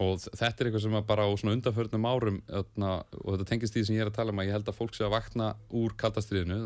[0.02, 2.92] og þetta er eitthvað sem bara á svona undanförnum árum öðna,
[3.22, 4.94] og þetta tengist því sem ég er að tala um að ég held að fólk
[4.98, 6.58] sé að vakna úr kaldastriðinu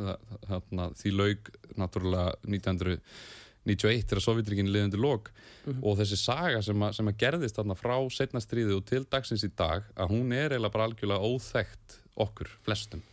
[1.01, 1.41] því laug
[1.75, 5.81] náttúrulega 1991 þegar Sovjetríkinn liðundi lók mm -hmm.
[5.83, 9.43] og þessi saga sem að, sem að gerðist þarna frá setna stríði og til dagsins
[9.43, 13.03] í dag að hún er eiginlega bara algjörlega óþekkt okkur flestum.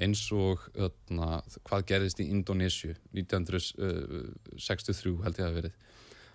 [0.00, 5.72] Eins og öðna, hvað gerðist í Indonésiu 1963 held ég að verið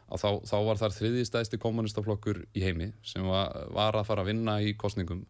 [0.05, 4.25] að þá, þá var þar þriði stæðsti kommunistaflokkur í heimi sem var, var að fara
[4.25, 5.23] að vinna í kostningum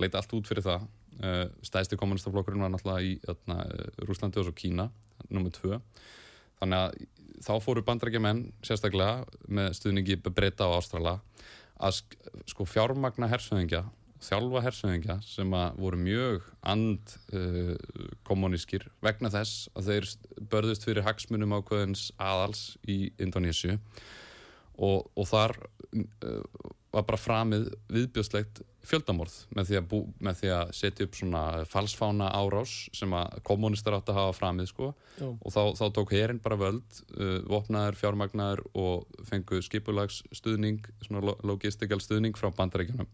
[0.00, 0.88] leita allt út fyrir það.
[1.20, 3.60] Uh, stæðsti kommunistaflokkurinn var náttúrulega í öðna,
[4.08, 4.88] Rúslandi og svo Kína
[5.28, 5.80] nummið tvö.
[6.60, 7.00] Þannig að
[7.44, 11.18] þá fóru bandrækja menn sérstaklega með stuðningi breyta á Ástrala
[11.80, 12.02] að
[12.50, 13.84] sko fjármagna hersöðingja
[14.24, 17.74] þjálfa hersöðingja sem að voru mjög and uh,
[18.28, 20.08] kommunískir vegna þess að þeir
[20.52, 23.78] börðust fyrir hagsmunum ákveðins aðals í Indonésiu
[24.80, 26.42] og, og þar uh,
[26.90, 32.30] var bara framið viðbjóðslegt fjöldamorð með því, bú, með því að setja upp svona falsfána
[32.32, 34.88] árás sem að kommunistar átt að hafa framið sko.
[35.20, 35.28] Já.
[35.28, 41.36] og þá, þá tók herin bara völd uh, vopnaður, fjármagnaður og fengu skipulags stuðning svona
[41.46, 43.08] logistikal stuðning frá bandaríkjunum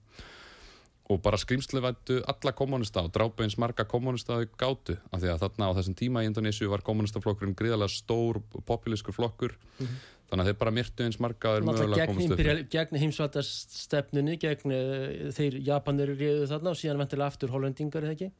[1.06, 5.68] og bara skrýmsluvættu alla kommunista og drápa eins marga kommunista gátu af því að þarna
[5.70, 10.00] á þessum tíma í Indonésiu var kommunistaflokkurinn gríðarlega stór populískur flokkur mm -hmm.
[10.30, 16.46] þannig að þeir bara myrtu eins marga gegn, gegn heimsvætastefnunni gegn uh, þeir Japanir reyðu
[16.50, 18.30] þarna og síðan ventilega aftur hollendingar eða ekki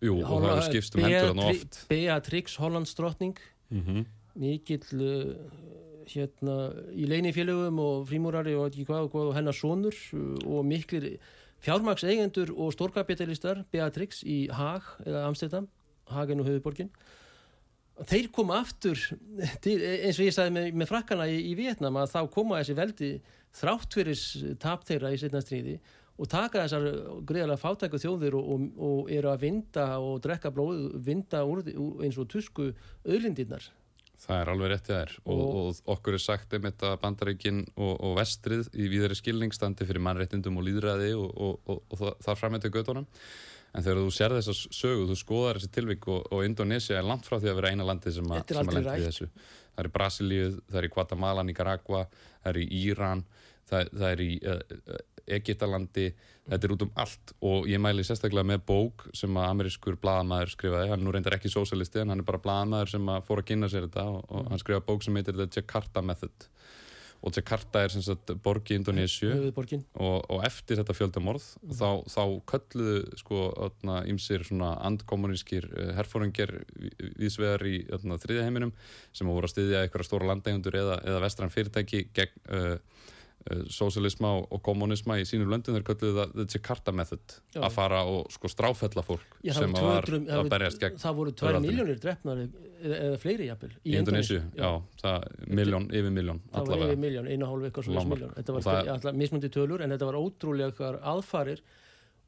[0.00, 3.38] Jú, og það hefur skipst um hendur þarna oft Beatrix Hollandsdrottning
[3.70, 4.04] mm -hmm.
[4.34, 5.34] mikill uh,
[6.06, 11.18] hérna í leinifélögum og frímúrari og og, og hennar sonur uh, og miklir
[11.66, 15.68] fjármagseigendur og stórkapitalistar Beatrix í Haag eða Amsterdam
[16.12, 16.92] Hagen og höfuborgin
[18.06, 18.98] þeir koma aftur
[19.64, 22.76] til, eins og ég sagði með, með frakkana í, í Vietnam að þá koma þessi
[22.76, 23.12] veldi
[23.56, 24.26] þrátt fyrir
[24.62, 25.78] tap þeirra í setna stríði
[26.16, 26.86] og taka þessar
[27.28, 31.64] greiðarlega fátæku þjóðir og, og, og eru að vinda og drekka blóð, vinda úr,
[32.04, 32.70] eins og tusku
[33.04, 33.66] öðlindirnar
[34.16, 38.14] Það er alveg réttið þær og, og okkur er sagt einmitt að bandaríkin og, og
[38.16, 43.06] vestrið í víðari skilningsstandi fyrir mannréttindum og líðræði og, og þar framhættu gödunum
[43.76, 47.28] en þegar þú sér þess að sögu, þú skoðar þessi tilvík og Indonesia er langt
[47.28, 49.28] frá því að vera eina landi sem að, sem að lendi í þessu.
[49.76, 53.24] Það er í Brasilíu, það er í Guatemala, Nicaragua það er í Íran
[53.68, 54.62] það, það er í uh,
[55.26, 56.06] Egiptalandi,
[56.46, 57.34] þetta er út um allt.
[57.46, 60.90] Og ég mæli sérstaklega með bók sem að amerískur bladamæður skrifaði.
[60.92, 63.70] Hann nú reyndar ekki sósalisti en hann er bara bladamæður sem að fór að kynna
[63.72, 66.50] sér þetta og, og hann skrifaði bók sem heitir The Jakarta Method.
[67.24, 72.22] Og Jakarta er sem sagt borgi í Indonésiu og, og eftir þetta fjöldamorð þá, þá
[72.52, 73.40] kölluðu sko
[74.12, 76.52] ímsir svona andkommunískir uh, herfóringir
[77.16, 78.74] vísvegar í öðna, þriðja heiminum
[79.16, 82.76] sem voru að styðja eitthvað stóra landegjöndur eða, eða vestran fyrirtæki gegn uh,
[83.72, 87.60] sósialisma og, kommunisma í sínum löndum þeir kölluðu það the Jakarta method Já.
[87.62, 91.34] að fara og sko stráfella fólk Já, sem var 200 að berjast gegn það voru
[91.42, 93.96] 2 Öðru miljónir drefnar eða, fleiri jafnvel í
[95.02, 98.66] það miljón, yfir miljón það var yfir miljón, einu hálf eitthvað svona miljón þetta var
[98.66, 101.62] það- alltaf mismundi tölur en þetta var ótrúlega aðfarir.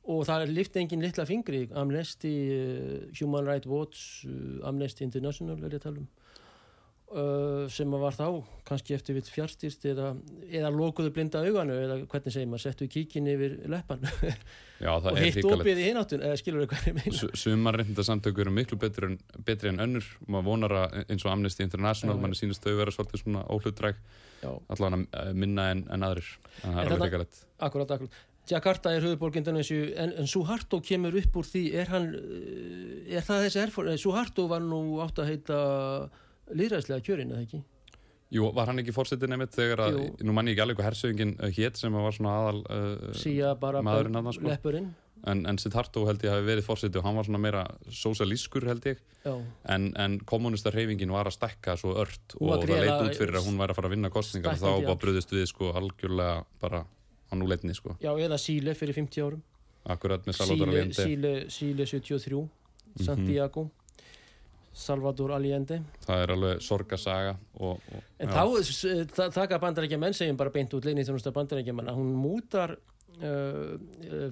[0.08, 1.66] Og það lifti engin litla fingri.
[1.76, 6.08] Amnesty, uh, Human Rights Watch uh, Amnesty International er ég að tala um
[7.72, 8.26] sem að var þá
[8.68, 10.10] kannski eftir við fjárstýrst eða,
[10.44, 14.04] eða lokuðu blinda auganu eða hvernig segir maður, settu kíkin yfir leppan
[14.84, 17.14] Já, og er hitt opið í hináttun eða skilur hvað ég meina?
[17.16, 19.16] Su- Sumar reyndasamtök eru miklu betri en,
[19.46, 20.06] betri en önnur.
[20.30, 22.20] Maður vonar að eins og Amnesty International já.
[22.22, 23.98] manni sínist þau vera svolítið svona óhlutdræg.
[24.44, 26.28] Já, allavega minna en, en aðrir.
[26.60, 27.42] En það er alveg hrikalegt.
[27.58, 28.20] Akkurat, akkurat.
[28.48, 33.26] Jakarta er höfuborg Indonésiu en, en Suharto kemur upp úr því er hann, uh, er
[33.26, 35.58] það þessi herfór Suharto var nú átt að heita
[36.54, 37.60] líðræðslega kjörin, eða ekki?
[38.28, 40.08] Jú, var hann ekki fórsetið nefnitt þegar að, Jú.
[40.28, 44.18] nú manni ekki alveg hvað hersöðingin hétt sem var svona aðal uh, Sía bara maðurinn
[44.18, 44.50] þarna, sko.
[44.50, 44.90] leppurinn.
[45.26, 48.84] En, en Siddhartho held ég hafi verið fórsetið og hann var svona meira sósialískur held
[48.86, 49.00] ég.
[49.24, 49.32] Já,
[49.74, 53.18] en, en kommunista reyfingin var að stekka svo ört var og það leit gríðarlega út
[53.22, 55.72] fyrir að hún væri að fara að vinna kostningar og þá bara bröðist við sko
[55.80, 57.96] algjörlega bara á núleitni sko.
[58.04, 59.42] Já eða Síle fyrir 50 árum.
[59.88, 61.08] Akkurat með Salvador Allende.
[61.08, 62.44] Síle, Síle 73
[63.08, 63.70] Santiago
[64.78, 70.14] Salvador Allende það er alveg sorgasaga og, og, En þá s- ta- taka bandarækja menn
[70.14, 73.74] segjum bara beint út leginni þjónusta bandarækja menn að hún mútar uh,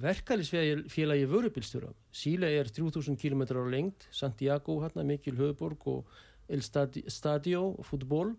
[0.03, 1.91] verkalisfélagi vörubilstjóra.
[2.15, 6.05] Síle er 3000 km á lengd, Santiago hérna mikil höfuborg og
[6.49, 8.35] El Stadi- Stadio fútból.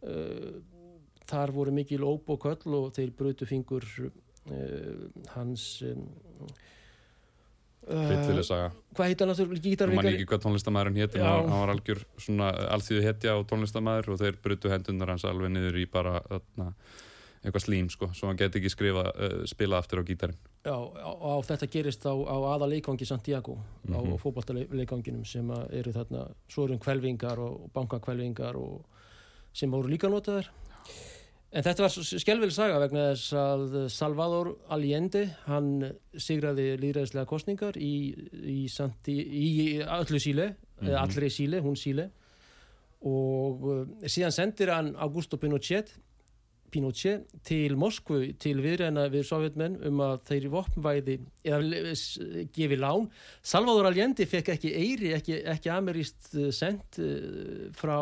[0.00, 0.60] Uh,
[1.28, 2.40] þar voru mikil óp og
[2.96, 5.04] þeir brutu fingur uh,
[5.36, 6.06] hans um,
[7.90, 8.70] hryllileg saga.
[8.94, 9.46] hvað heit hann aftur?
[9.46, 11.28] Nú man ég gítarleikari ekki hvað tónlistamæðurinn hétt en Já.
[11.30, 15.50] hann var, hann algjör svona alþýðu hetja og tónlistamæður og þeir brutu hendunar hans alveg
[15.54, 16.72] niður í bara öðna,
[17.44, 20.36] eitthvað slím sko, svo hann geti ekki skrifa uh, spila aftur á gítarinn.
[20.64, 23.56] Já, á þetta gerist á, á aða leikvangi Santiago
[23.88, 24.18] á Mhm.
[24.20, 28.84] fótballtaleikvanginum sem eru þarna svo eru um kvelvingar og bankakvelvingar og
[29.52, 30.46] sem voru líka notaðar
[31.52, 35.72] en þetta var skelvileg saga vegna þess að Salvador Allende hann
[36.14, 37.94] sigraði líðræðislega kostningar í,
[38.46, 39.50] í, Santi, í
[39.84, 40.88] öllu síle Mhm.
[40.88, 42.06] eða allri síle, hún síle.
[43.04, 45.90] Og uh, síðan sendir hann Augusto Pinochet
[46.70, 51.94] Pinochet til Moskvu til viðræna við sovjetmenn um að þeir vopnvæði eða
[52.54, 53.08] gefi lán.
[53.42, 57.98] Salvador Allende fekk ekki eiri ekki, ekki ameríst sendt uh, frá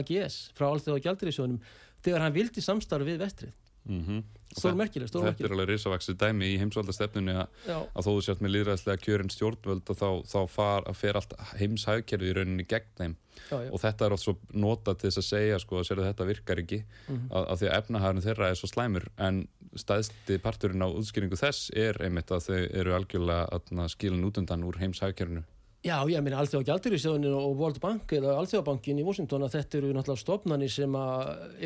[0.00, 1.60] AGS frá Alþjóða Gjaldriðsjónum
[2.04, 3.56] þegar hann vildi samstarf við vestrið.
[3.88, 4.22] Mm -hmm.
[4.58, 9.00] stórmerkilegt, þetta er alveg risavaxið dæmi í heimsvaldastefnunni að, að þó þú sért með líðræðslega
[9.00, 13.16] kjörin stjórnvöld og þá, þá far, fer allt heimshægkerfi í rauninni gegn þeim.
[13.48, 16.28] Já, já, og þetta er oft svo nota til þess að segja sko, að þetta
[16.28, 16.82] virkar ekki.
[17.08, 17.30] Mhm.
[17.30, 19.08] að, að því að efnahæðurinn þeirra er svo slæmur.
[19.16, 24.68] En staðsti parturinn á útskýringu þess er einmitt að þau eru algjörlega skilin út undan
[24.68, 25.44] úr heimshægkerfinu
[25.84, 29.94] já, ég meina Alþjóða Gjaldriðsjónin og World Bank eða Alþjóðabankin í Washington að þetta eru
[29.94, 30.96] náttúrulega stofnanir sem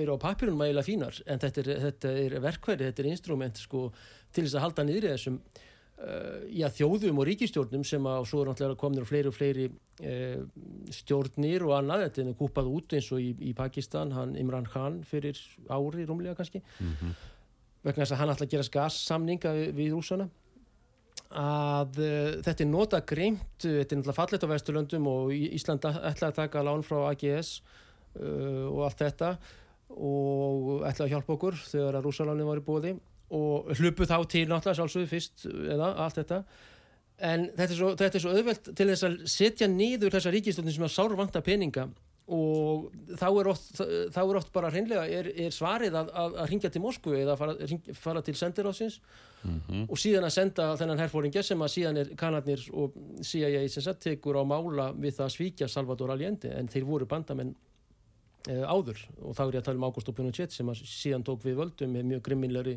[0.02, 3.86] eru á papirunum mægilega fínar en þetta er, þetta er verkværi, þetta er instrument sko,
[4.32, 8.52] til þess að halda niðri þessum uh, já, þjóðum og ríkistjórnum sem að svo er
[8.52, 10.44] náttúrulega komnir fleiri og fleiri uh,
[11.00, 15.00] stjórnir og annað, þetta er kúpað út eins og í, í Pakistan, hann Imran Khan
[15.08, 15.40] fyrir
[15.72, 16.60] ári rúmlega kannski.
[17.82, 20.28] Vegna þess að hann ætla að gera gassamninga við, við rúsana
[21.38, 25.84] að uh, þetta er nota greimt, þetta er náttúrulega fallet á Vesturlöndum og Í- Ísland
[25.88, 27.54] ætla að taka lán frá AGS
[28.18, 29.32] uh, og allt þetta
[29.92, 32.92] og ætla að hjálpa okkur þegar að rúsalánin var í bóði
[33.32, 36.38] og hlupu þá til náttúrulega sjálfsögðu fyrst eða allt þetta.
[37.22, 40.74] En þetta er, svo, þetta er svo auðvelt til þess að setja niður þessa ríkistöndin
[40.74, 41.86] sem að sár vanta peninga
[42.32, 43.68] og þá er oft,
[44.14, 47.36] þá er oft bara hreinlega er, er svarið að, að, að ringja til Moskvu eða
[47.40, 49.00] fara, hring, fara til sendiráðsins
[49.90, 54.02] og síðan að senda þennan herfóringja sem að síðan er kannarnir og CIA sem sagt
[54.04, 57.54] tekur á mála við það að svíkja Salvador Allende en þeir voru bandamenn
[58.48, 59.00] e, áður.
[59.22, 61.96] Og þá er ég að tala um Augusto Pinochet sem að síðan tók við völdum
[61.96, 62.76] með mjög grimminlegri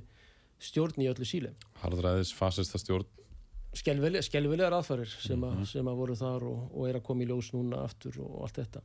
[0.62, 1.54] stjórn í öllu síle.
[1.84, 3.08] Harðræðis fasista stjórn.
[3.76, 7.52] Skelvilegar, aðfarir sem, a, sem að voru þar og, og er að koma í ljós
[7.52, 8.84] núna aftur og allt þetta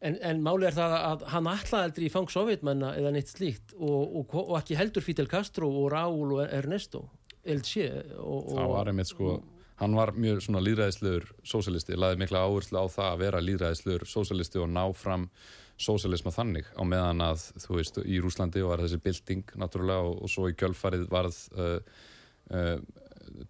[0.00, 4.18] en, en máli er það að hann ætlaði aldrei fang sovjetmenna eða neitt slíkt og,
[4.22, 7.06] og, og ekki heldur Fidel Castro og Raúl og Ernesto
[7.48, 9.38] Elche og, það var einmitt sko
[9.78, 14.58] hann var mjög svona líðræðislegur sósilisti, laði mikla áherslu á það að vera líðræðislegur sósilisti
[14.62, 15.28] og ná fram
[15.78, 20.32] sósilisma þannig á meðan að, þú veist, í Rúslandi var þessi bilding, náttúrulega, og, og
[20.32, 21.76] svo í kjölfarið varð uh,
[22.50, 22.74] uh,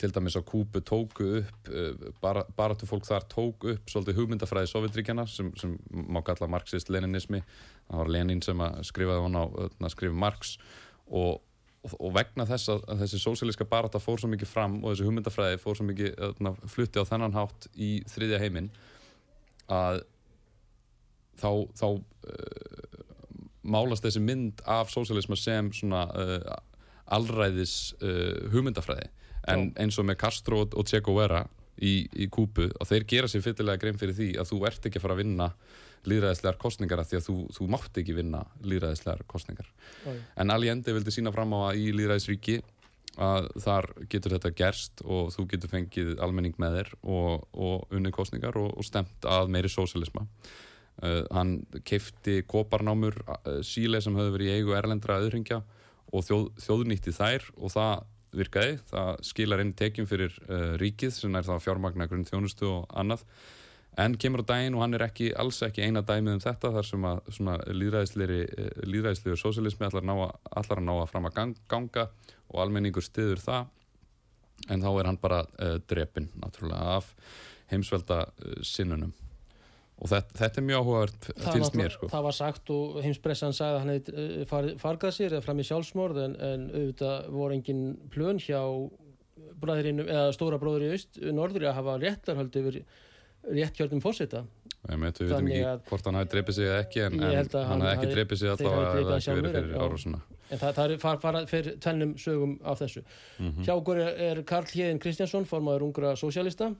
[0.00, 4.70] til dæmis á Kúbu tóku upp uh, bara, baratu fólk þar tók upp svolítið hugmyndafræði
[4.72, 7.42] Sovjetríkjana sem, sem má kalla marxist-leninismi.
[7.88, 10.56] Það var Lenin sem skrifaði á að skrifa Marx.
[11.08, 11.38] Og
[11.86, 15.78] og vegna þess að þessi sósílíska barata fór svo mikið fram og þessi hugmyndafræði fór
[15.78, 18.70] svo mikið öðna, flutti á þennan hátt í þriðja heiminn
[19.72, 20.02] að
[21.38, 23.04] þá, þá uh,
[23.62, 26.58] málast þessi mynd af sósílisma sem svona uh,
[27.18, 29.08] allræðis uh, hugmyndafræði
[29.46, 31.44] en eins og með Castro og Che Guevara
[31.78, 35.00] í, í Kúpu og þeir gera sér fyllilega grein fyrir því að þú ert ekki
[35.00, 35.50] að fara að vinna
[36.08, 39.70] líðræðislegar kostningar að því að þú, þú mátt ekki vinna líðræðislegar kostningar
[40.06, 40.16] Oi.
[40.38, 42.60] en Allende vildi sína fram á að í líðræðisríki
[43.18, 48.14] að þar getur þetta gerst og þú getur fengið almenning með þér og, og unnið
[48.14, 50.22] kostningar og, og stemt að meiri sósilisma
[51.02, 55.64] uh, hann keifti koparnámur uh, síle sem höfðu verið í eigu erlendra öðringja
[56.14, 61.38] og þjóð, þjóðnýtti þær og það virkaði, það skilar inn tekjum fyrir uh, ríkið sem
[61.38, 63.24] er það fjármagna grunn þjónustu og annað.
[63.98, 66.86] En kemur á daginn og hann er ekki, alls ekki eina dæmið um þetta þar
[66.86, 67.06] sem
[67.50, 72.04] að líðræðislegur eh, sósialismi allar, allar að ná að fram að ganga
[72.46, 73.72] og almenningur stiður það.
[74.70, 77.10] En þá er hann bara uh, drepinn náttúrulega af
[77.72, 79.14] heimsvelda uh, sinnunum
[79.98, 82.08] og þetta, þetta er mjög áhugavert finnst mér sko.
[82.12, 85.66] Það var sagt og heimspressan sagði að hann hefði far, fargað sér eða fram í
[85.68, 87.82] sjálfsmórð en, en auðvitað voru engin
[88.14, 88.62] plön hjá
[89.58, 92.80] bræðirinn eða stóra bróður í aust norður að hafa réttarhöldi yfir
[93.48, 94.46] rétt kjörnum fórseta
[94.88, 98.10] Við veitum ekki hvort hann hafi dreipið sig eða ekki en, en hann hafi ekki
[98.14, 101.38] dreipið sig alltaf að það ekki verið fyrir árásuna En það, það er farað far,
[101.50, 103.02] fyrir tvennum sögum af þessu.
[103.38, 103.64] Mm -hmm.
[103.66, 106.70] Hjá okkur er, Karl Hjeðin Kristjánsson formadur ungra sósjálista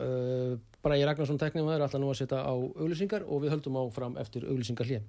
[0.00, 3.84] uh, Bræði Ragnarsson tekningum er alltaf nú að setja á auglýsingar og við höldum á
[3.94, 5.04] fram eftir auglýsingar hlið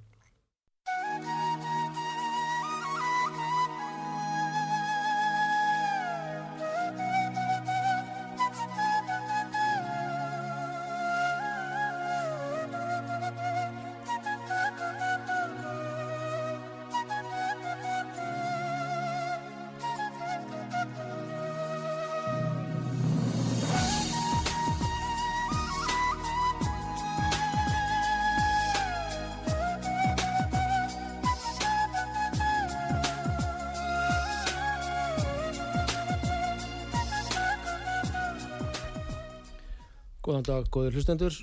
[40.93, 41.33] góður hlustendur.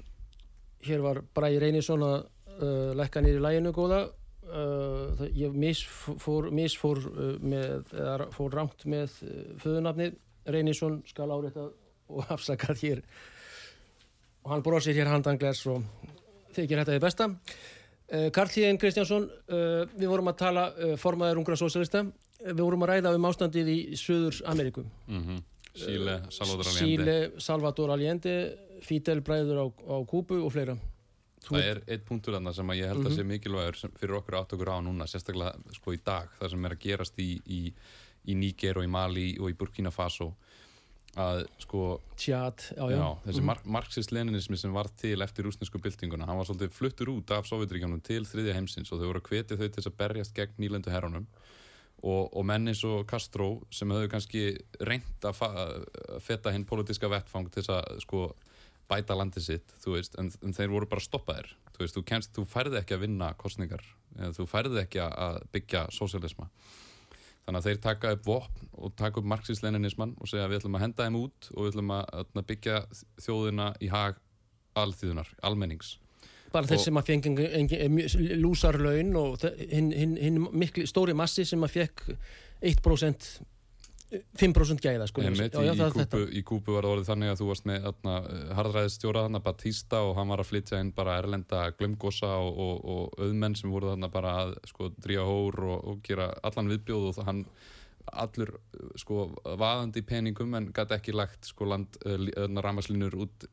[0.87, 2.17] Hér var Bræði Reynisson að
[2.63, 4.07] uh, lekka nýri læginu góða.
[4.47, 10.17] Uh, það, ég misfór, misfór uh, með, eða fór rámt með uh, föðunafnið.
[10.51, 11.67] Reynisson skal áreita
[12.11, 13.03] og afsakað hér.
[14.45, 15.83] Og hann bróðsir hér handanglers og
[16.55, 17.31] þykir þetta þið besta.
[18.11, 20.69] Uh, Karl Híðin Kristjánsson, uh, við vorum að tala
[21.01, 22.07] formaður ungra sósælista.
[22.41, 24.87] Við vorum að ræða um ástandið í Suður Amerikum.
[25.11, 25.47] Mm -hmm.
[25.75, 26.81] Síle, Salvador Allende.
[26.81, 28.35] Síle, Salvador Allende
[28.83, 30.77] Fidel bræður á, á Kúbu og fleira
[31.41, 31.55] Þú...
[31.57, 33.17] Það er eitt punktur þarna sem ég held að -hmm.
[33.17, 36.75] sé mikilvægur fyrir okkur átt okkur á núna, sérstaklega sko í dag, það sem er
[36.77, 37.61] að gerast í, í,
[38.29, 40.35] í Níger og í Mali og í Burkina Faso
[41.17, 42.97] að sko Tjad, já, já.
[42.97, 47.31] Já, þessi mm marxist-leninismi sem var til eftir rúsnesku byltinguna, hann var svolítið fluttur út
[47.31, 50.55] af Sovjetríkjanum til þriðja heimsins og þau voru að hvetja þau til að berjast gegn
[50.59, 51.27] nýlendu herrunum
[52.01, 54.45] og, og menn eins og Castro sem höfðu kannski
[54.87, 58.29] reynd að, að feta hinn politiska vettfang til að sko
[58.91, 62.33] bæta landið sitt, þú veist, en, en þeir voru bara stoppaðir, þú veist, þú kennst,
[62.35, 63.85] þú færði ekki að vinna kostningar,
[64.35, 66.49] þú færði ekki að byggja sósialisma
[67.45, 70.85] þannig að þeir taka upp vopn og taka upp marxist-leninisman og segja við ætlum að
[70.85, 72.77] henda þeim út og við ætlum að byggja
[73.25, 74.21] þjóðina í hag
[74.79, 75.97] alþjóðunar, almennings
[76.53, 81.79] bara þeir sem að fengi lúsarlaun og hinn hin, hin miklu stóri massi sem að
[81.79, 82.05] fekk
[82.61, 83.33] 1%
[84.11, 87.41] 5% gæða sko Einmitt, já, já, í, kúpu, í Kúpu var það orðið þannig að
[87.41, 87.85] þú varst með
[88.59, 93.21] harðræðistjóra þarna Batista og hann var að flytja inn bara erlenda glömgosa og, og, og
[93.23, 97.29] auðmenn sem voru þarna bara að sko dríja hór og, og gera allan viðbjóð og
[97.29, 97.45] hann
[98.13, 98.53] allur
[98.99, 99.29] sko
[99.61, 103.47] vaðandi peningum en gæti ekki lagt sko land uh, eh, ramaslínur út,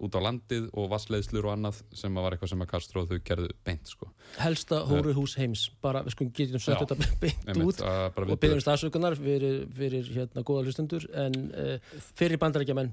[0.00, 3.50] út á landið og vassleiðslur og annað sem var eitthvað sem að Castro þau gerðu
[3.66, 4.10] beint sko.
[4.40, 9.18] Helsta hóruhús heims bara við sko getum sett þetta beint einmitt, út og byggjum stafsökunar
[9.20, 12.92] fyrir, fyrir hérna góða hlustendur en uh, fyrir bandarækjaman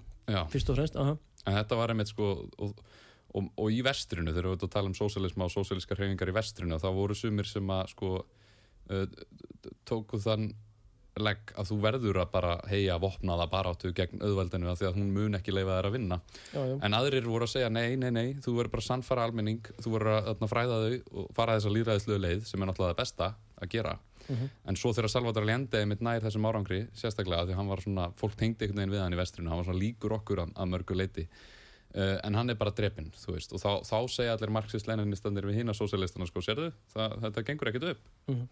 [0.51, 1.17] fyrst og fremst aha.
[1.47, 2.81] En þetta var einmitt sko og,
[3.31, 6.89] og, og í vestrinu þegar við tala um sósialisma og sósiliska hreyfingar í vestrinu þá
[6.95, 9.05] voru sumir sem að sko uh,
[9.87, 10.51] tóku þann
[11.23, 15.11] legg að þú verður að bara heia vopnaða baráttu gegn auðveldinu af því að hún
[15.15, 16.19] mun ekki leifa þær að vinna
[16.53, 16.75] já, já.
[16.83, 19.93] en aðrir voru að segja nei, nei, nei þú verður bara að sannfara almenning, þú
[19.95, 23.31] verður að þarna, fræða þau og fara þessa líðræðislu leið sem er náttúrulega það besta
[23.61, 23.97] að gera
[24.27, 24.49] Mhm.
[24.67, 28.07] en svo þegar Salvador Allende mitt nær þessum árangri, sérstaklega því að hann var svona
[28.19, 30.67] fólk tengdi einhvern veginn við hann í vestrinu hann var svona líkur okkur að, að
[30.73, 31.23] mörgu leiti
[31.95, 35.61] uh, en hann er bara drepinn, þú veist og þá, þá segja allir marxist-leninistandir við
[35.61, 38.43] hína sósélistana sko, sérðu, það, þetta gengur ekkert upp Mhm.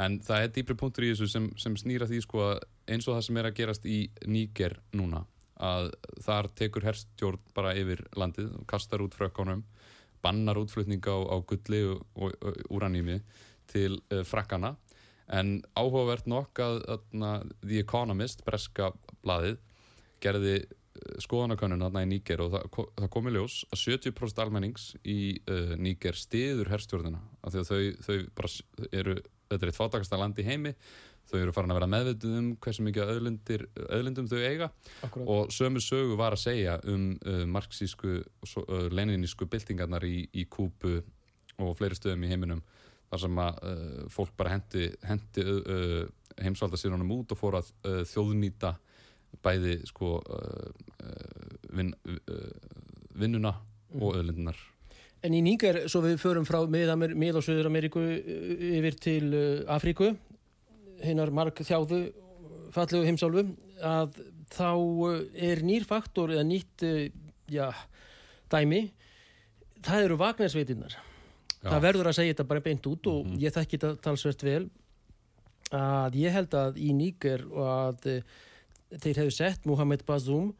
[0.00, 3.16] En það er dýpri punktur í þessu sem, sem snýra því sko að eins og
[3.16, 5.24] það sem er að gerast í Níger núna
[5.54, 5.92] að
[6.24, 9.62] þar tekur herstjórn bara yfir landið og kastar út frökkunum
[10.24, 13.20] bannar útflutninga á, á gulli og, og, og úraními
[13.70, 14.74] til uh, frakkana.
[15.32, 18.90] En áhugavert nokk að, að The Economist, breska
[19.24, 19.60] blaðið
[20.24, 24.90] gerði uh, skoðanakönnun þarna í Níger og það, það kom í ljós að 70% almennings
[25.04, 29.18] í uh, Níger stiður herstjórnina af því að þau, þau bara eru
[29.54, 30.74] þetta er eitt fátakasta land í heimi.
[31.30, 34.70] Þau eru farin að vera meðvituð um hversu mikið auðlindum þau eiga.
[35.06, 35.28] Akkurat.
[35.34, 40.44] og sömu sögu var að segja um uh, marxísku og uh, leninísku byltingarnar í, í
[40.50, 40.98] Kúbu
[41.62, 42.60] og fleiri stöðum í heiminum
[43.10, 46.02] þar sem að uh, fólk bara hendi, hendi uh,
[46.42, 48.74] heimsvaldasýrunum út og fór að uh, þjóðnýta
[49.44, 52.48] bæði sko uh, uh, vin, uh,
[53.14, 53.54] vinnuna
[53.94, 54.58] og auðlindunar
[55.24, 59.30] En í Níger, svo við förum frá mið, og Suður Ameríku yfir til
[59.72, 60.10] Afríku,
[61.04, 62.00] hinnar mark þjáðu
[62.74, 63.46] fallegu heimsálfu,
[63.80, 64.18] að
[64.52, 64.68] þá
[65.48, 66.84] er nýr faktor eða nýtt,
[67.50, 67.70] já,
[68.52, 68.82] dæmi,
[69.84, 70.96] það eru vagnarsveitinnar.
[71.64, 73.38] Það verður að segja þetta bara beint út og Mhm.
[73.40, 74.70] ég þekki þetta talsvert vel
[75.72, 78.22] að ég held að í Níger og að
[79.00, 80.52] þeir hefðu sett Mohamed Bazoum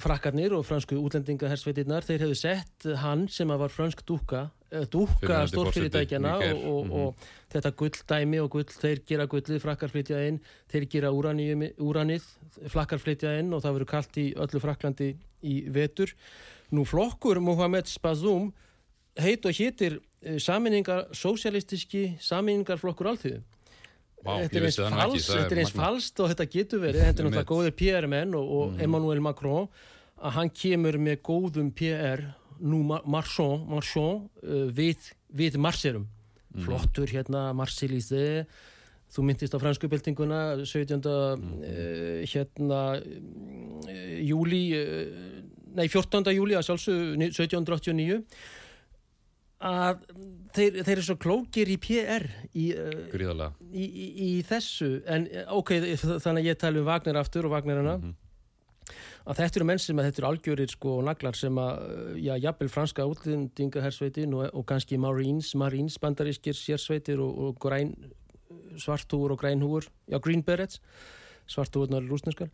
[0.00, 5.42] frakkarnir og fransku útlendingahersveitirnar þeir hefðu sett hann sem að var fransk dúka eh, dúka
[5.50, 6.92] stórfyrirtækjana forseti og, Níger, og, mhm.
[7.02, 10.40] og þetta gulldæmi og gull, þeir gera gullið, frakkar flytja inn
[10.72, 12.26] þeir gera úranið
[12.72, 15.12] flakkar flytja inn og það verður kalt í öllu Fraklandi
[15.42, 16.12] í vetur.
[16.72, 18.52] Nú flokkur Mohamed Bazoum
[19.20, 19.98] heit og hétir
[20.40, 23.42] saminningar sósialistiski saminningarflokkur alþjóðu
[24.22, 26.20] Vá, þetta er eins, vissi það nú ekki, fals, það er þetta er eins falskt
[26.22, 28.82] og þetta getur verið þetta er náttúrulega góðir PR-menn og, og Mhm.
[28.86, 29.68] Emmanuel Macron
[30.22, 32.22] að hann kemur með góðum PR
[32.62, 36.06] nú Mar- Marchand, Marchand uh, við, við Marserum
[36.52, 36.66] Mhm.
[36.66, 38.46] flottur hérna Marseillise
[39.12, 41.00] þú myndist á fransku byltinguna 17.
[41.00, 41.62] Mhm.
[41.64, 44.62] Uh, hérna uh, júli
[45.74, 46.28] nei 14.
[46.36, 48.22] júli að sjálfsög 1789
[49.62, 50.00] að
[50.56, 52.26] þeir, þeir eru svo klókir í PR
[52.58, 53.06] í, uh,
[53.70, 55.02] í, í, í þessu.
[55.06, 55.70] En eh, ok,
[56.02, 58.14] þannig að ég tala um Wagner aftur og Wagnerina Mhm.
[59.26, 62.34] að þetta eru menn sem að þetta eru algjörir sko naglar sem að, eh, já,
[62.42, 67.94] jafnvel franska útlendingahersveitin og, og kannski Marines, Marines, bandarískir sérsveitir og, og græn
[68.76, 70.80] svartúur og grænhúur, já, Green Berets.
[71.50, 72.50] Svartúurnar rúsneskar e,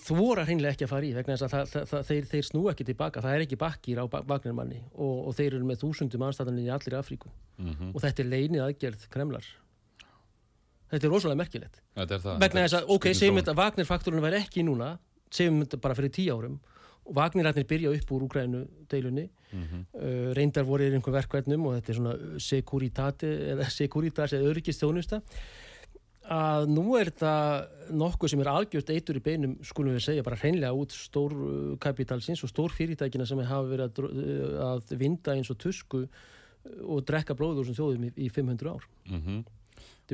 [0.00, 2.62] þvora hreinlega ekki að fara í vegna þess að það, það, það, þeir, þeir snú
[2.72, 3.22] ekki tilbaka.
[3.24, 6.96] Það er ekki bakkir á Wagnermanni og, og þeir eru með þúsundum anstæðaninn í allir
[7.00, 7.30] Afríku.
[7.60, 7.90] Mhm.
[7.94, 9.46] og þetta er leinið aðgerð Kremlar.
[10.90, 11.80] Þetta er rosalega merkilegt.
[11.94, 12.38] Þetta er það.
[12.42, 13.42] Vegna þess að, ok, segjum þróun.
[13.44, 14.88] þetta Wagner-faktorinu væri ekki núna
[15.30, 16.56] segjum þetta bara fyrir tíu árum.
[17.06, 19.78] Og Wagner-arnir byrja upp úr Úgrænu deilunni Mhm.
[19.98, 25.18] uh, reyndar voru í einhver verkvætnum og þetta er svona securitate eða securitas eða öryggistjónusta
[26.28, 30.38] að nú er þetta nokkuð sem er algjört eitur í beinum skulum við segja bara
[30.38, 34.02] hreinlega út stór uh, kapitalsins og stór fyrirtækina sem hafa verið
[34.60, 36.04] að, vinda eins og tusku
[36.84, 38.84] og drekka blóður sem þjóðum í, í 500 ár.
[39.08, 39.59] Þetta er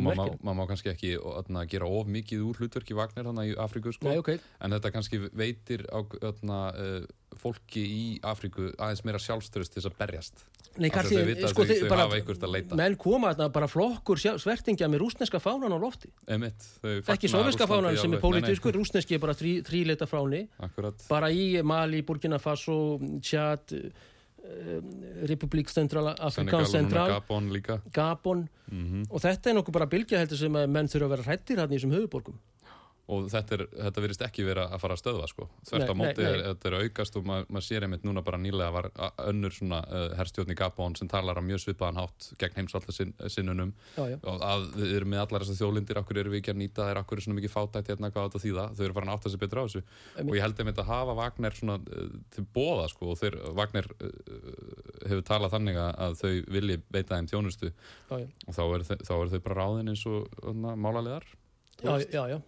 [0.05, 4.09] maður má, kannski ekki öðna, gera of mikið úr hlutverki Vagner þannig í Afríku sko.
[4.09, 9.73] Nei, ok, en þetta kannski veitir á öðna, uh, fólki í Afríku aðeins meira sjálfstöðust
[9.75, 10.45] til þess að berjast.
[10.77, 11.17] Nei, kannski,
[11.49, 12.77] sko, þau- þau bara, hafa einhvert að leita.
[12.77, 16.11] menn koma þarna bara flokkur svertingja með rúsneska fánan á lofti.
[16.29, 16.67] Emitt,
[17.09, 19.33] ekki soviska fánan sem er pólitískur, rúsneski er bara
[20.07, 20.49] fáni.
[20.61, 23.73] Akkurat, bara í Mali, Burkina Faso Tjad
[25.31, 27.09] Republik Central, Afrikan Central.
[27.17, 27.81] Gabon líka.
[27.95, 28.47] Gabon.
[28.71, 31.61] Mm og þetta er nokkuð bara bylgja heldur sem að menn þurfa að vera hrættir
[31.63, 32.39] hann í þessum höfuborgum
[33.13, 35.47] og þetta, er, þetta virðist ekki vera að fara að stöðva sko.
[35.69, 36.47] þvert á móti nei, er, nei.
[36.49, 38.89] þetta er að aukast og maður mað sér einmitt núna bara nýlega var
[39.23, 43.71] önnur svona uh, herstjórn í Gabon sem talar á mjög svipaðan hátt gegn heimsvallasinnunum
[44.03, 47.21] og að við erum með allar þessar þjólindir okkur erum við ekki að nýta okkur
[47.21, 49.63] er svona mikið fátætt hérna hvað þetta þýða, þau eru farin að átta sig betur
[49.63, 50.27] á þessu Einmitt.
[50.27, 53.91] og ég held einmitt að hafa Wagner svona uh, til bóða sko og þeir, Wagner
[54.01, 54.11] uh,
[55.07, 58.27] hefur talað þannig að, að þau vilji veita þeim þjónustu Já, já.
[58.27, 61.31] og þá eru þau, þá eru þau bara ráðin eins og uh, málaliðar
[61.85, 62.39] já, já, já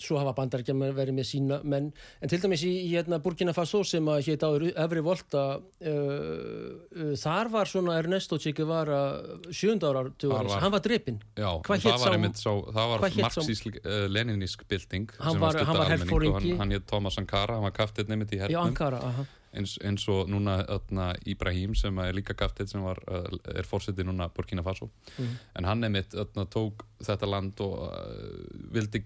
[0.00, 1.86] svo hafa bandarækjum verið með sína menn.
[2.20, 5.90] En til dæmis í, í hérna, Burkina Faso sem að hétt áður Efri Volta uh,
[5.90, 9.00] uh, þar var svona Ernesto Che Guevara
[9.48, 11.20] sjöndárar Þar var- hann var drepinn.
[11.36, 16.52] Það var var marxísk uh, leninísk bylting Hann var- að var herforingi.
[16.52, 19.26] hann, hann hétt Thomas Sankara, hann var kaftið nefnitt í Ankara, aha
[19.56, 24.04] eins, eins og núna öðna, Ibrahim sem er líka kaftið sem var, uh, er fórseti
[24.06, 24.90] núna Burkina Faso.
[25.16, 25.38] Mhm.
[25.56, 29.02] en hann öðna, tók þetta land og uh, vildi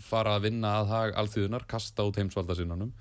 [0.00, 2.92] fara að vinna að hag alþjóðunar, kasta út heimsvaldasinnunum.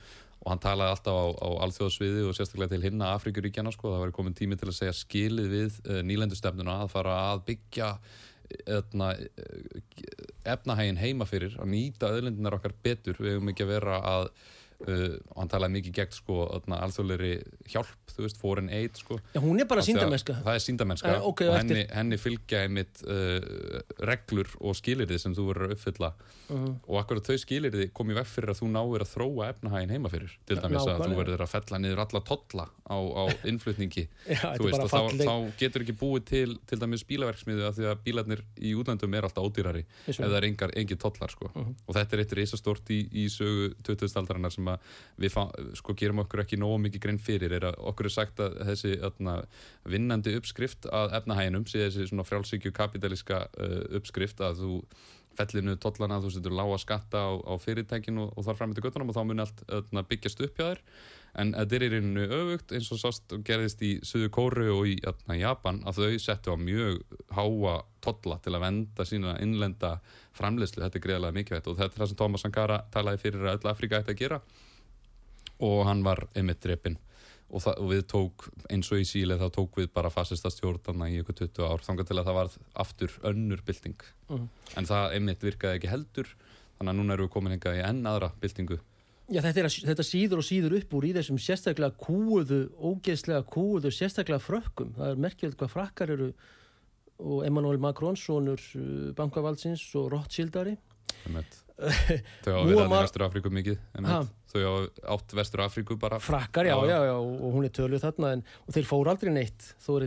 [0.41, 4.11] Og hann talaði alltaf á, á alþjóðsviði og sérstaklega til hinna Afrikuríkjana sko, það var
[4.11, 7.95] komin tími til að segja skilið við uh, nýlendustefnuna að fara að byggja
[10.51, 13.15] efnahægin heima fyrir að nýta öðlindinar okkar betur.
[13.19, 14.25] Við hefum ekki að vera að
[14.88, 16.38] uh, og hann talaði mikið gegn sko
[16.77, 17.32] alþjóðleiri
[17.71, 19.19] hjálp, þú veist, foreign aid sko.
[19.36, 22.65] Já, hún er bara að síndamennska það er síndamennska Eh, ok, og henni, henni fylgja
[22.65, 26.13] einmitt uh, reglur og skilirði sem þú verður að uppfylla.
[26.51, 26.71] Mhm.
[26.91, 30.09] og akkurat þau skilirði kom í veg fyrir að þú náir að þróa efnahægin heima
[30.11, 34.03] fyrir til dæmis að þú verður að fella niður alla tolla á, á innflutningi.
[34.27, 38.43] Já, veist þá, þá getur ekki búið til til dæmis bílaverksmiðu af því að bílarnir
[38.59, 41.51] í útlöndum er alltaf ódýrari er engar, engin tollar sko.
[41.53, 41.75] Mhm.
[41.88, 45.41] og þetta er eitt reisastort í, í sögu 2000-aldarinnar sem að við fá,
[45.78, 48.97] sko, gerum okkur ekki nógu mikið grein fyrir er að okkur er sagt að þessi
[49.07, 49.38] öðna,
[49.86, 54.76] vinnandi uppskrift að efnahæginum sé þessi svona frjálsíkju kapitalíska uh, uppskrift að þú
[55.39, 59.11] fellinu tollana, þú setur lága skatta á, á fyrirtækinu og, og þar fram til göttunum
[59.11, 60.82] og þá muni allt öðna, byggjast upp hjá þér
[61.39, 64.97] en þetta er í rauninu öfugt eins og sást gerðist í Suðu Kóru og í
[65.07, 66.99] öðna, Japan að þau settu á mjög
[67.32, 69.93] háa tolla til að venda sína innlenda
[70.38, 73.55] framleiðslu, þetta er greiðlega mikilvægt og þetta er það sem Thomas Sankara talaði fyrir að
[73.59, 74.41] öll Afrika ætti að gera.
[75.61, 76.97] Og hann var einmitt drepinn.
[77.51, 81.19] Og, og við tók, eins og í síle þá tók við bara fasista stjórnarna í
[81.19, 82.53] ykkur 20 ár þangar til að það var
[82.86, 84.07] aftur önnur bylting.
[84.32, 84.47] Mhm.
[84.79, 86.32] en það einmitt virkaði ekki heldur.
[86.77, 88.79] Þannig að núna erum við komin hingað í enn aðra byltingu
[89.32, 93.91] Já, þetta, að- þetta síður og síður upp úr í þessum sérstaklega kúuðu, ógeðslega kúuðu,
[93.95, 94.89] sérstaklega frökkum.
[94.97, 96.32] Það er merkjöld hvað frakkar eru
[97.21, 100.73] og Emmanuel Macron, sonur uh, bankavaldsins og Rothschildari.
[102.45, 103.78] þau hafa verið Muammar- Vestur Afríku mikið
[104.52, 106.20] þau hafa átt Vestur Afríku bara.
[106.22, 109.66] Frakkar, já, Já, já, og hún er töluð þarna en, og þeir fóru aldrei neitt
[109.82, 110.06] þó er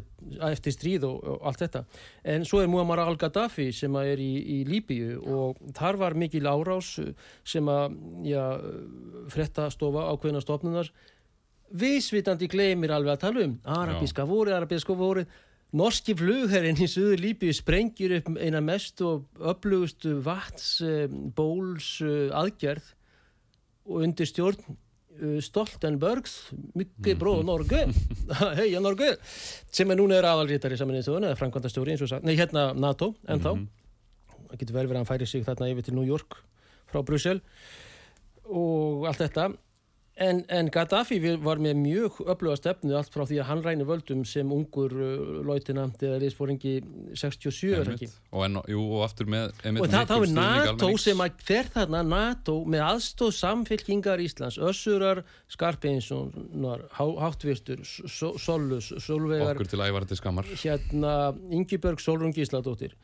[0.53, 1.83] eftir stríð og, og allt þetta.
[2.35, 6.93] En svo er Muammar al-Gaddafi sem er í, í Líbíu og þar var mikil árás
[7.43, 8.45] sem að, já,
[9.35, 10.93] frettastofa ákveðina stofnunar
[11.75, 13.55] vísvitandi gleymir alveg að tala um.
[13.81, 15.27] Arabíska vorið, arabíska vorið
[15.75, 22.31] norski flugherrin í söður Líbíu sprengir upp eina mest og öflugustu vats um, bóls uh,
[22.37, 22.93] aðgerð
[23.85, 26.37] og undir stjórn uh, Stoltenbergs
[26.79, 27.85] mikið bróð Norge.
[28.61, 32.37] Heia Norge sem er núna er aðalrítari saminnið þjóðun eða framkvæmdastjóri eins og sagt, nei
[32.39, 33.53] hérna NATO en þá,
[34.53, 36.39] það getur vel verið að hann færi sig þarna yfir til New York
[36.93, 37.43] frá Brussel
[38.45, 39.51] og allt þetta
[40.15, 44.23] en, en Gaddafi var með mjög öfluga stefnu allt frá því að hann ræni völdum
[44.29, 46.75] sem ungur uh, lautinant eða liðsfóringi
[47.19, 48.11] 67 er ekki?
[48.31, 52.05] Og, en, jú, og aftur með og það, þá er NATO sem að fer þarna
[52.07, 60.49] NATO með aðstóð samfélkingar Íslands Össurar, Skarpeinssonar Háttvirtur, Solus Solvegar, okkur til ævarandi skammar.
[60.63, 62.95] hérna Ingibjörg Solrún Gísladóttir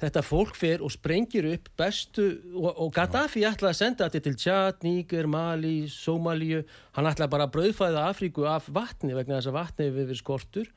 [0.00, 4.36] þetta fólk fer og sprengir upp bestu og, og Gaddafi ætlaði að senda þetta til
[4.42, 6.62] Tjad, Níger, Mali, Somalíu
[6.98, 10.70] hann ætlaði bara að brauðfæða Afríku af vatni vegna þess að vatni hefur verið skortur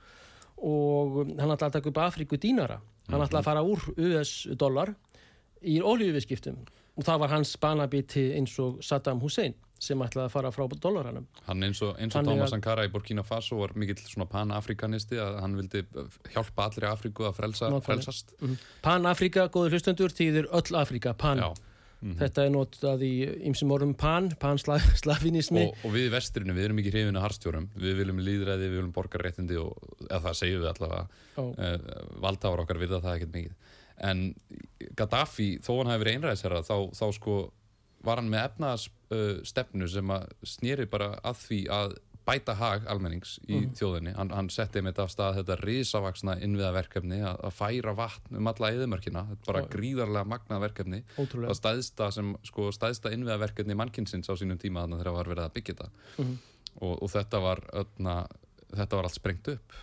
[0.59, 2.79] og hann ætlaði að taka upp Afríku dínara.
[3.09, 4.93] Hann ætlaði að fara úr US dollar
[5.63, 6.59] í olíuviðskiptum.
[6.99, 11.25] Og það var hans banabiti eins og Saddam Hussein sem ætlaði að fara frá dollaranum
[11.47, 15.15] Hann eins og, eins og Thomas að- Sankara í Burkina Faso var mikill svona pan-afrikanisti
[15.23, 15.85] að hann vildi
[16.33, 18.33] hjálpa allri Afríku að frelsa, frelsast.
[18.83, 21.37] Pan-Afrika, góður hlustendur, þýðir öll Afrika, pan.
[21.43, 21.49] Já.
[21.99, 22.15] Mhm.
[22.15, 23.13] Þetta er notað í
[23.49, 27.97] ymsum orðum pan, pan-slavinismi og, og við í vestrinu, við erum ekki hrifinu harstjórum við
[27.99, 29.75] viljum líðræði, við viljum borgarréttindi og
[30.07, 31.07] eða það segjum við allavega.
[31.39, 33.57] Uh, valdháar okkar virða það ekkert mikið.
[33.99, 34.21] En
[34.95, 37.35] Gaddafi, þó hann hafi verið einræðisherra þá, þá sko
[38.07, 41.97] var hann með efnaðas uh, stefnu sem að snýri bara að því að
[42.29, 44.11] bæta hag almennings í þjóðinni.
[44.17, 48.49] Hann, hann setti með þetta af stað þetta risavaksna innviðaverkefni að, að færa vatn um
[48.51, 51.01] alla eðumörkina, þetta er bara gríðarlega magnað verkefni.
[51.17, 55.55] Það stæðsta sem sko stæðsta innviðaverkefni mannkynsins á sínum tíma þannig þegar var verið að
[55.57, 55.91] byggja þetta.
[56.17, 56.37] Mhm.
[56.85, 58.15] og, og þetta var öðna,
[58.75, 59.79] þetta var allt sprengt upp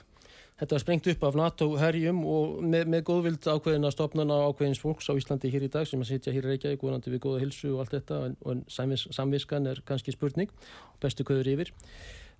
[0.56, 5.10] Þetta var sprengt upp af NATO herjum og með, með góðvild ákveðina stopnana ákveðins fólks
[5.12, 7.74] á Íslandi hér í dag sem að sitja hér í Reykjavík vonandi við góða hilsu
[7.74, 10.48] og allt þetta en, og en samvis, samviskan er kannski spurning
[11.02, 11.74] bestu köður yfir.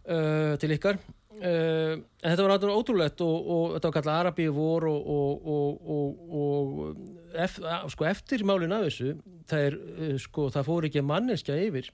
[0.06, 1.00] Uh, til ykkar.
[1.36, 5.48] Uh, en þetta var náttúrulega ótrúlegt og, og þetta var kallað Arabíu vor og, og,
[5.52, 9.12] og, og, og ef, að, sko eftir málin af þessu
[9.50, 11.92] það er uh, sko það fór ekki manneskja yfir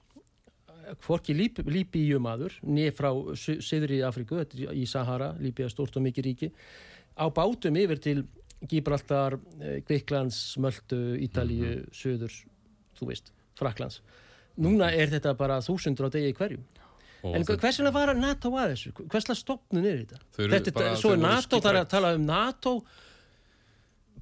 [1.05, 6.05] hvorki Líb, Líbíumadur niður frá Siðri Afriku þetta er í Sahara, Líbíu er stort og
[6.05, 6.51] mikið ríki
[7.17, 8.25] á bátum yfir til
[8.69, 11.91] Gibraltar, eh, Greiklands Möldu, Ítalíu, mm -hmm.
[11.91, 12.33] Söður
[12.99, 14.01] þú veist, Fraklands
[14.57, 16.63] núna er þetta bara þúsundur á degi hverjum
[17.23, 18.91] Og en hvers vegna var NATO að þessu?
[19.07, 20.17] Hversla stopnum er þetta?
[20.35, 22.73] þetta bara, svo er NATO, það er að tala um NATO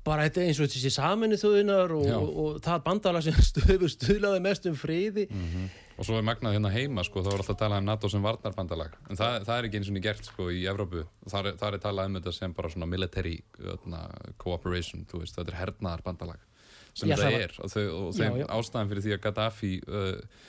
[0.05, 4.43] bara þetta eins og þessi saminu þauðinar og, og, og það bandala sem stöður stuðlaði
[4.47, 5.27] mest um friði.
[5.29, 5.71] Mm -hmm.
[5.97, 8.95] og svo er magnað hérna heima sko, þá er alltaf talað um NATO sem varnarbandalag.
[9.09, 11.03] En það, það er ekki eins og niður gert sko í Evrópu.
[11.29, 15.37] Þar er, þar er talað um þetta sem bara svona military öðna, cooperation, þú veist,
[15.37, 16.47] þetta er hernaðarbandalag
[16.93, 17.53] sem já, það er.
[17.59, 18.47] Og, þau, og þeim já, já.
[18.57, 20.41] ástæðan fyrir því að Gaddafi uh,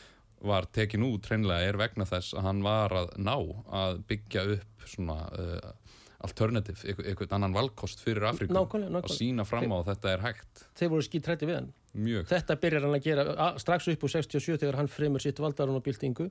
[0.43, 3.37] var tekin út hreinlega er vegna þess að hann var að ná
[3.83, 5.82] að byggja upp svona uh,
[6.27, 9.13] alternativ, einhvern annan valkost fyrir Afrikum nákvæmlega, nákvæmlega.
[9.13, 12.27] að sína fram á að þetta er hægt þeir voru skítrætti við hann Mjög.
[12.31, 15.87] þetta byrjar hann að gera strax upp úr 67 þegar hann fremur sitt valdarun og
[15.87, 16.29] byltingu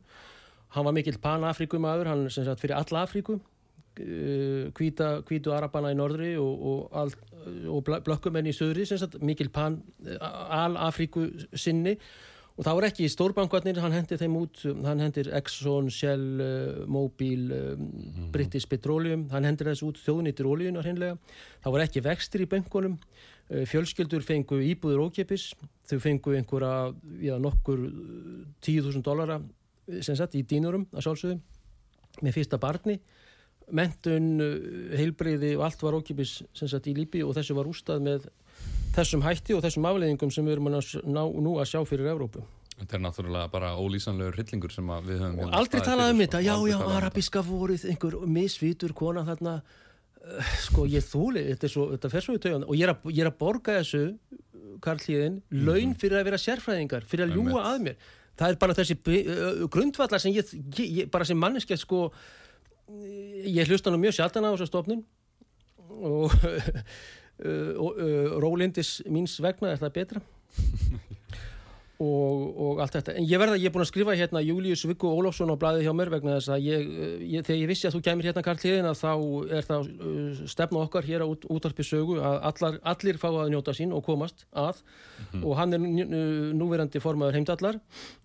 [0.76, 3.39] hann var mikill pan-afrikumadur hann sem sagt fyrir alla Afriku
[4.78, 7.16] kvíta, uh, kvítu arabana í norðri og, og,
[7.68, 11.98] og blökkumenn í söðri sem sagt mikill pan-al-Afriku sinni
[12.58, 16.82] og það voru ekki í stórbankvarnir, hann hendir þeim út hann hendir Exxon, Shell, uh,
[16.91, 18.32] Mobil mm -hmm.
[18.34, 21.18] British Petroleum hann hendir þessu út þjóðnýttir ólíunar hinnlega
[21.64, 25.54] það voru ekki vextir í bankunum uh, fjölskyldur fengu íbúður ókipis
[25.88, 27.80] þau fengu einhverja já, nokkur
[28.62, 29.41] 10.000 uh, dollara
[30.02, 31.41] sem sagt í dínurum að sjálfsögum
[32.22, 32.99] með fyrsta barni
[33.72, 34.41] mentun,
[34.99, 38.28] heilbreyði og allt var ókipis sem sagt í lípi og þessu var ústað með
[38.95, 42.43] þessum hætti og þessum afleðingum sem við erum að ná, nú að sjá fyrir Evrópu.
[42.82, 45.39] Þetta er náttúrulega bara ólýsanlegur hryllingur sem við höfum...
[45.45, 49.53] Og aldrei talað um þetta, já, já, arabiska voruð, einhver misvítur kona þarna,
[50.24, 52.95] uh, sko, ég þúli, þetta er svo, þetta fer svo í töðan og ég er,
[52.95, 54.01] að, ég er að borga þessu,
[54.82, 58.12] Karl Híðin, laun fyrir að vera sérfræðingar, fyrir að ljúa að mér.
[58.39, 58.95] Það er bara þessi
[59.70, 62.07] grundvallar sem ég, ég bara sem manneskja, sko,
[63.45, 65.03] ég hlusta nú mjög sjaldan á þessu stofnun.
[66.01, 66.34] Og
[67.39, 70.21] rólindis míns vegna er það betra
[72.02, 73.16] og, og allt þetta.
[73.20, 75.93] En ég verða, ég er búin að skrifa hérna Július Viggo Ólafsson á blæði hjá
[75.95, 78.62] mér vegna þess að ég, uh, ég, þegar ég vissi að þú kemur hérna Karl
[78.62, 79.12] Hliðina þá
[79.60, 83.52] er það uh, stefna okkar hér á út, útarpi sögu að allar, allir fá að
[83.54, 84.82] njóta sín og komast að.
[84.82, 85.45] Mm -hmm.
[85.45, 85.80] og hann er
[86.58, 87.80] núverandi formaður heimdallar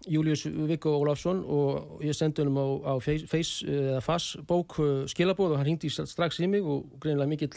[0.08, 5.58] Július Viggo Ólafsson og ég sendi hennum á, á face eða fass bók skilabóð og
[5.58, 7.52] hann hingdi strax í mig og greinilega mikill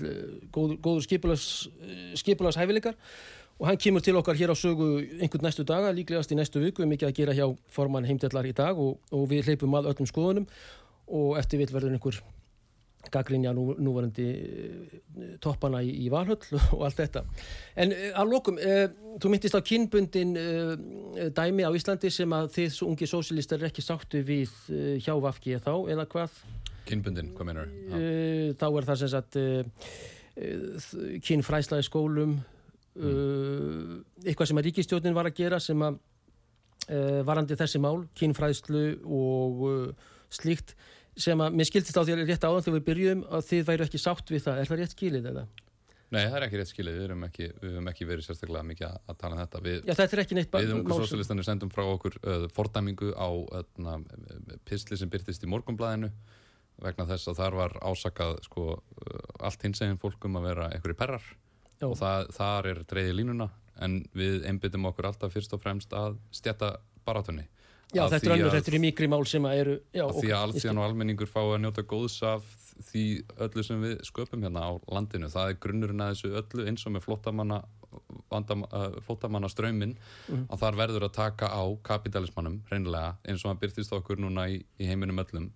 [0.51, 1.69] góður, góður skipulas
[2.15, 2.95] skipulas hæfileikar
[3.59, 4.89] og hann kemur til okkar hér á sögu
[5.19, 8.79] einhvern næstu daga, líklegast í næstu viku mikið að gera hjá formann heimdellar í dag
[8.79, 10.45] og, og við hleypum að öllum skoðunum
[11.09, 12.21] og eftir vil verður einhver
[13.07, 17.23] gaggrinja nú, núvarandi eh, toppana í, í Valhöll og allt þetta.
[17.79, 18.85] En uh, að lokum, uh,
[19.23, 20.73] þú myndist á kynbundin uh,
[21.35, 24.51] dæmi á Íslandi sem að þið ungi sósilistar er ekki sáttu við
[25.03, 26.39] hjá Vafki þá, eða hvað?
[26.89, 27.73] Kynbundin, hvað meinar?
[28.59, 29.37] Þá er það sem sagt
[31.25, 32.39] kynfræslaði skólum
[32.99, 33.97] mm.
[34.25, 35.99] eitthvað sem að ríkistjónin var að gera sem að
[36.89, 40.75] uh, varandi þessi mál, kynfræðslu og uh, slíkt
[41.19, 43.87] sem að mér skildist á því að rétt áðan þegar við byrjum að þið væru
[43.87, 45.47] ekki sátt við það er það rétt skilið eða?
[46.09, 47.47] Nei, það er ekki rétt skilið, við höfum ekki,
[47.91, 50.71] ekki verið sérstaklega mikið að, tala um þetta Við, Já, þetta er ekki neitt Við
[50.73, 53.91] umhverjum sósilistanir sendum frá okkur uh, fordæmingu á uh,
[54.65, 56.09] pisli sem byrtist í morgumblæðinu
[56.81, 60.97] vegna þess að þar var ásakað sko, uh, allt hins eginn fólkum að vera einhverju
[60.97, 61.29] perrar
[61.79, 61.87] Já.
[61.87, 63.49] og það, þar er dreyði línuna
[63.79, 66.75] en við einbyttum okkur alltaf fyrst og fremst að stjæta
[67.07, 67.47] barátunni
[67.89, 70.43] Já, þetta er önnur, þetta er mikri mál sem að eru já, að Því að
[70.45, 72.49] allþjóðan og almenningur fá að njóta góðs af
[72.89, 73.05] því
[73.45, 76.93] öllu sem við sköpum hérna á landinu, það er grunnurinn að þessu öllu eins og
[76.93, 77.57] með flottamanna
[77.89, 80.45] uh, flottamanna ströyminn mm.
[80.53, 84.61] að þar verður að taka á kapitalismannum reynilega eins og að byrtist okkur núna í,
[84.77, 85.49] í heiminum öllum.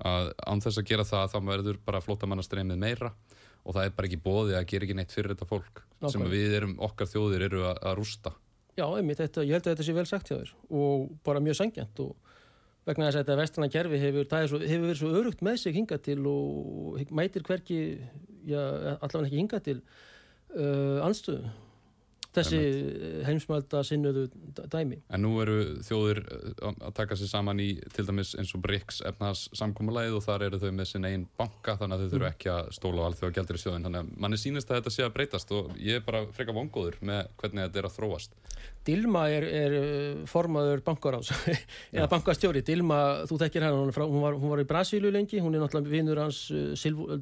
[0.00, 3.12] Að án þess að gera það þá verður bara flottamanna streymið meira
[3.64, 6.12] og það er bara ekki bóði að gera ekki neitt fyrir þetta fólk Nákvæm.
[6.14, 8.34] sem við erum, okkar þjóðir eru að, að rústa.
[8.78, 10.52] Já, einmitt, þetta, ég held að þetta sé vel sagt hjá þér.
[10.80, 12.14] Og bara mjög sangjant og
[12.88, 16.04] vegna þess að þetta vestrana gerfi hefur, svo, hefur verið svo örugt með sig hingað
[16.06, 17.80] til og mætir hverki
[18.48, 18.62] já,
[18.96, 21.50] allavega ekki hingað til uh, anstöðu
[22.36, 22.58] þessi
[23.26, 24.26] heimsmælda sinnuðu
[24.70, 25.00] dæmi.
[25.10, 25.56] En nú eru
[25.86, 30.24] þjóðir uh, að taka sér saman í til dæmis eins og BRICS efnas samkómulæð og
[30.26, 32.30] þar eru þau með sin einn banka þannig að þau þurfu mm.
[32.30, 35.06] ekki að stóla á alþjóða gældir í sjóðin þannig að manni sínist að þetta sé
[35.06, 38.38] að breytast og ég er bara freka vongóður með hvernig þetta er að þróast.
[38.86, 41.34] Dilma er, er uh, formaður bankaráðs
[41.96, 42.62] eða bankastjóri.
[42.66, 46.46] Dilma, þú þekkir hennar, hún, hún, var, í Brasílu lengi, hún er náttúrulega vinnur hans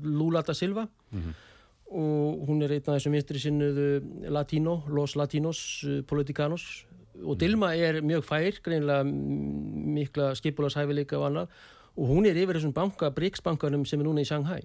[0.04, 1.44] Lula da Silva mm -hmm
[1.90, 6.84] og hún er einn af þessum vinstri sinnuðu latino, los latinos, eh, politicanos.
[7.24, 11.48] Og Dilma er mjög fær greinilega m- mikla skipulashæfileika og annað.
[11.96, 14.62] Og hún er yfir þessum banka, BRICS-bankanum sem er núna í Shanghai.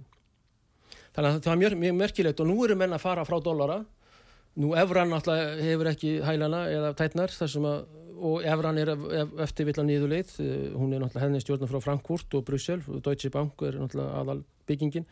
[1.15, 2.39] Þannig að það var mjög, mjög merkilegt.
[2.39, 3.85] Og nú eru menn að fara frá dollara.
[4.57, 7.85] Nú Evran náttúrulega hefur ekki hælana eða tætnar þar sem að
[8.23, 10.29] og Evran er ef- ef- eftir vilja nýðuleið
[10.77, 12.79] hún er náttúrulega henni stjórna frá Frankfurt og Brussel.
[13.01, 15.05] Deutsche Bank er náttúrulega aðal byggingin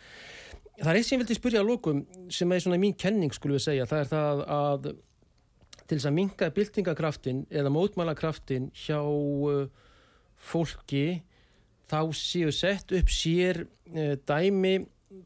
[0.81, 2.03] það er eitt sem ég vildi spyrja að lókum
[2.33, 3.87] sem er svona mín kenning skulum við segja.
[3.89, 4.91] Það er það að
[5.91, 9.65] til þess að minka byltingakraftin eða mótmálakraftin hjá uh,
[10.39, 11.21] fólki
[11.91, 14.77] þá séu sett upp sér uh, dæmi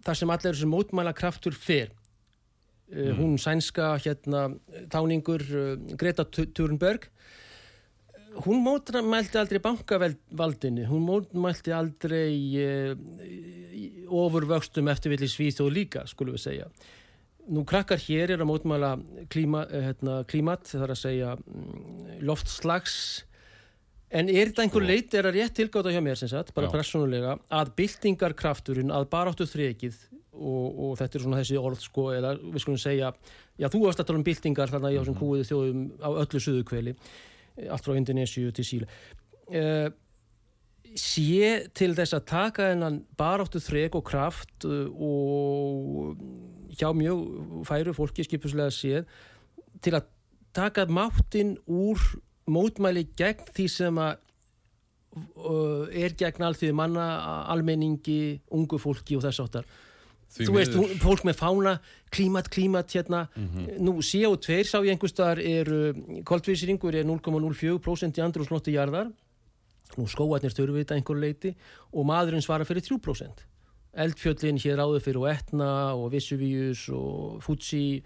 [0.05, 1.93] þar sem allir þessu mótmálakraftur fer.
[2.89, 4.47] Uh, hún sænska hérna
[4.93, 5.45] táningur
[5.97, 7.11] Greta Thunberg
[8.43, 12.93] hún mótmælti aldrei bankavaldinu hún mótmælti aldrei uh,
[14.11, 16.69] ofurvöxtum eftirvilli svíþó líka skulum við segja
[17.51, 18.95] nú krakkar hér er að mótmæla
[19.29, 22.97] klíma, eh, hérna, klímat það er að segja mm, loftslags
[24.09, 24.89] en er þetta einhver Sko.
[24.89, 26.73] leit er að rétt tilgáta hjá mér sem sagt, bara Já.
[26.77, 29.97] persónulega að byltingarkrafturinn, að baráttu þrekið
[30.35, 33.13] og, og þetta er svona þessi orð sko, eða við skulum segja
[33.61, 36.95] já þú varst að tala um byltingar þarna í þessum kúiði þjóðum á öllu suðukveli
[37.63, 38.89] allt frá Indonésiu til Síle.
[39.47, 39.91] Uh,
[40.95, 46.19] sé til þess að taka þennan baráttu þrek og kraft uh, og
[46.75, 49.03] hjá mjög færu fólki skipuslega séð
[49.83, 50.07] til að
[50.55, 51.99] taka máttinn úr
[52.47, 54.15] mótmæli gegn því sem að
[55.35, 57.07] uh, er gegn alþjóði manna
[57.51, 59.67] almenningi, ungu fólki og þess áttar
[60.35, 61.73] Því þú veist, hún- fólk með fána
[62.11, 63.27] klímat, klímat hérna.
[63.79, 65.65] Nú CO2 sá ég einhvers staðar er
[66.23, 69.11] koldvísringur er 0,04% í andrúslótti jarðar
[69.95, 71.55] nú skóarnir þurfi þetta einhver leiti
[71.93, 73.45] og maðurinn svarar fyrir 3%
[73.95, 78.01] eldfjöllin hér áður fyrir og Etna og Vesuvius og Fuji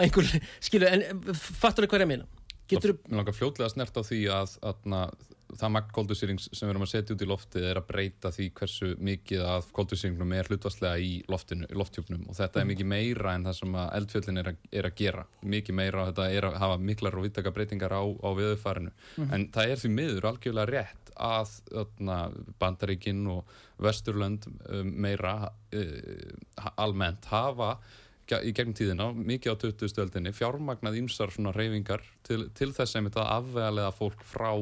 [0.00, 0.26] einhver,
[0.62, 1.02] skilu, en
[1.34, 2.26] fattur þau hvað ég meina?
[2.70, 5.12] Getur Mér langar fljótlega snert á því að, að
[5.58, 8.48] það magn koldusýrings sem við erum að setja út í loftið er að breyta því
[8.58, 12.24] hversu mikið af koldusýringnum er hlutvarslega í loftinu, í lofthjúpnum.
[12.30, 15.26] Og þetta er mikið meira en það sem að eldfjöllin er að, er að gera.
[15.54, 18.92] Mikið meira og þetta er að hafa miklar og vittaka breytingar á, á viðfarinu
[19.28, 22.18] en það er því miður algjörlega rétt að öðna,
[22.60, 23.50] Bandaríkin og
[23.82, 27.76] Vesturlönd um, meira uh, almennt hafa
[28.32, 29.90] í gegnum tíðina, mikið á 20.
[29.92, 34.54] stöldinni fjármagnað ímsar svona reyfingar til, til þess að afvegalega fólk frá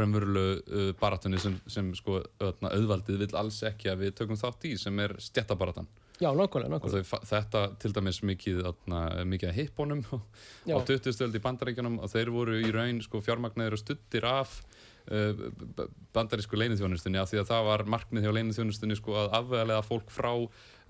[0.00, 4.68] raunverulegu uh, baratunni sem, sem sko öðna, auðvaldið vil alls ekki að við tökum þátt
[4.68, 5.88] í sem er stjættabaratan
[6.20, 10.16] já, nákvæmlega, nákvæmlega þau, þetta til dæmis mikið, öðna, mikið að hippunum á
[10.66, 10.76] Já.
[10.80, 11.16] 20.
[11.16, 14.58] stöld í bandaríkjunum og þeir voru í raun sko fjármagnaðir og stuttir af
[15.10, 15.44] uh,
[16.16, 20.32] bandarísku leinithjónustunni af því að það var markmið hjá leinithjónustunni sko að afvegalega fólk frá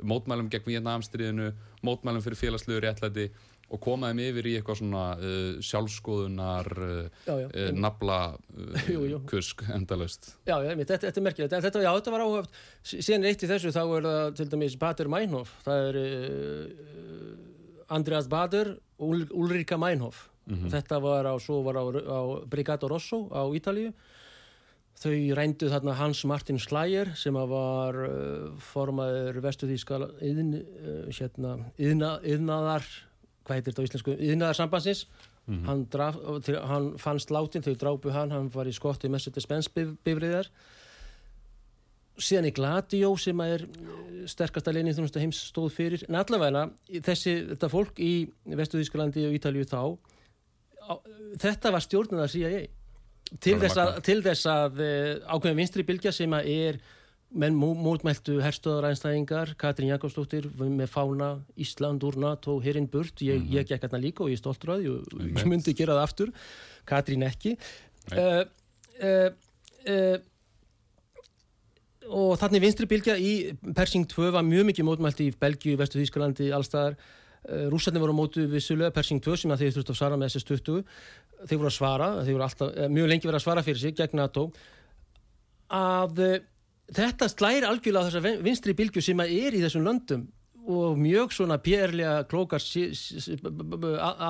[0.04, 1.52] mótmælum gegn Vietnamstríðinu,
[1.86, 3.30] mótmælum fyrir félagslegu réttlæti
[3.66, 7.70] og koma þeim yfir í eitthvað svona uh, sjálfskoðunar uh, uh,
[8.94, 9.20] jú.
[9.26, 10.34] kusk endalaust.
[10.46, 12.60] Já, já, þetta, þetta er merkilegt, en þetta, já, þetta var áhöft,
[12.92, 18.30] síðan eitt í þessu, þá er það til dæmis Bader Meinhof, það er uh, Andreas
[18.30, 20.28] Bader og Ul Ulrika Meinhof,
[20.70, 23.90] þetta var á, svo var á, á Brigado Rosso á Ítalíu,
[24.96, 32.14] þau reyndu þarna Hans Martin Schleyer sem var uh, formaður vestuðíska yðn, uh, hérna, yðna,
[32.24, 32.86] yðnaðar,
[33.46, 35.04] hvað heitir þetta á íslensku, yðnaðarsambansins,
[35.68, 39.94] hann, draf, til, hann fannst látin, þau drápu hann, hann var í skotti Mercedes-Benz bif,
[40.06, 40.50] bifriðar
[42.16, 46.04] síðan í Gladio sem að er eh, sterkasta leinið þjónustu heims stóð fyrir.
[46.08, 46.66] En allavega
[47.04, 48.12] þessi, þetta fólk í
[48.56, 49.80] Vestuðískalandi og Ítalíu þá
[50.86, 50.94] á,
[51.42, 52.64] þetta var stjórnað að CIA
[53.42, 56.80] til þess að, til þess að eh, ákveðin vinstri bylgja sem að er
[57.36, 61.28] menn mó- mótmæltu herstöðarænstæðingar Katrín Jakobsdóttir með fána
[61.60, 63.20] Ísland úr NATO, herinn burt.
[63.24, 65.50] Ég, ég gekk hérna líka og ég er stoltur að því og ég Einmitt.
[65.52, 66.32] myndi gera það aftur.
[66.88, 67.56] Katrín ekki.
[68.12, 68.44] Uh,
[69.02, 69.28] uh,
[69.90, 70.16] uh,
[72.06, 73.32] og þannig vinstri bylgja í
[73.74, 78.46] Persing 2 var mjög mikið mótmælt í Belgíu, Vestu Þýskalandi, allstaðar uh, rússarnir voru mótu
[78.50, 80.84] vissulega Persing 2 sem þeir þurftu að svara með SS-20
[81.46, 83.96] þeir voru að svara, þeir voru alltaf, eh, mjög lengi verið að svara fyrir sig
[83.98, 84.46] gegn NATO.
[85.76, 86.36] Að uh,
[86.94, 90.26] þetta slæri algjörlega á þessa vin- vinstri bylgju sem er í þessum löndum
[90.66, 92.58] og mjög svona björlega klókar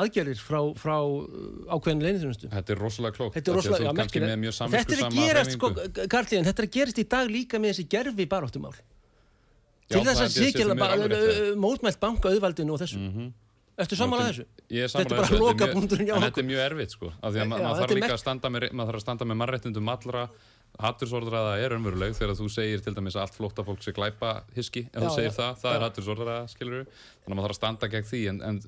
[0.01, 4.59] aðgerðir frá, frá uh, ákveðin leinithjónustu Þetta er rosalega klókt Þetta er rosalega, já, mjög
[4.75, 5.71] Þetta er að gerast, sko.
[6.13, 8.75] Karlíðin, þetta er að gerast í dag líka með þessi gerfi baráttumál.
[9.87, 10.31] Til þess að
[11.49, 11.57] já.
[11.63, 12.99] mótmælt banka auðvaldinu og þessu.
[13.01, 13.33] Mhm.
[13.77, 14.45] Ertu samanlega þessu?
[14.73, 16.27] Ég er Þetta er bara loka þetta er mjög- punkturinn hjá okkur.
[16.31, 18.17] þetta er mjög erfitt sko því að ma Já, maður þetta þarf er líka merk-
[18.17, 19.03] að standa með, maður þarf
[20.23, 20.31] að
[20.83, 24.87] hattursordraða er önveruleg þegar þú segir til dæmis að allt flótta fólk sé glæpa hiski,
[24.91, 25.77] ef Já, þú segir já, það, það já.
[25.77, 26.83] er hattursordraða, skilur
[27.27, 28.59] þannig að maður þarf að standa gegn því en, en,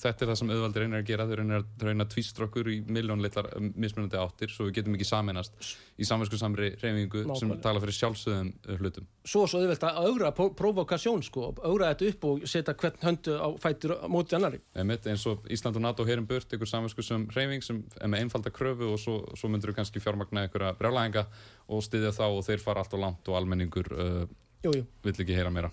[0.00, 2.70] þetta er það sem auðvaldi reynir að gera þau reynir að reyna að tvístra okkur
[2.70, 5.68] í miljón litlar um, mismunandi áttir svo við getum ekki saminast
[6.00, 9.08] í samvinsku samri reyfingu sem tala fyrir sjálfsögðum uh, hlutum.
[9.26, 13.48] Svo svo auðvelt að augra provokasjón sko, augra þetta upp og setja hvern höndu á
[13.60, 17.64] fætur á móti annari eins og Ísland og NATO herin burt ykkur samvinsku sem reyfing
[17.64, 21.26] sem er með einfalda kröfu og svo, svo myndur við kannski fjármagna að brjálæðinga
[21.70, 24.24] og styðja þá og þeir fara allt og langt og almenningur uh,
[24.64, 24.86] jú, jú.
[25.06, 25.70] vill ekki heyra meira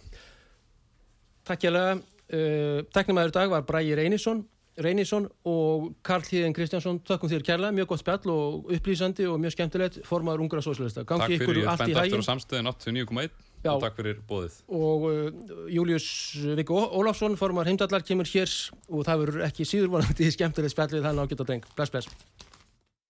[1.47, 1.97] Takk hjá lega.
[2.27, 4.41] Uh, Teknumæður dag var Bræi Reynisson,
[4.83, 6.99] Reynisson og Karl Híðin Kristjánsson.
[7.07, 11.05] Takkum þér kærlega, mjög gott spjall og upplýsandi og mjög skemmtilegt formaður ungra sósíalista.
[11.07, 12.19] Takk fyrir, ég bent hægin.
[12.19, 13.31] á samstöðin 89.1
[13.63, 13.71] Já.
[13.73, 15.31] og takk fyrir bóðið Og uh,
[15.73, 16.09] Július
[16.59, 18.51] Viggo Ólafsson, formaður heimdallar, kemur hér
[18.91, 21.71] og það verður ekki síður vonandi skemmtilegt spjall við þann ágætt að dreng.
[21.79, 22.11] Bless, bless.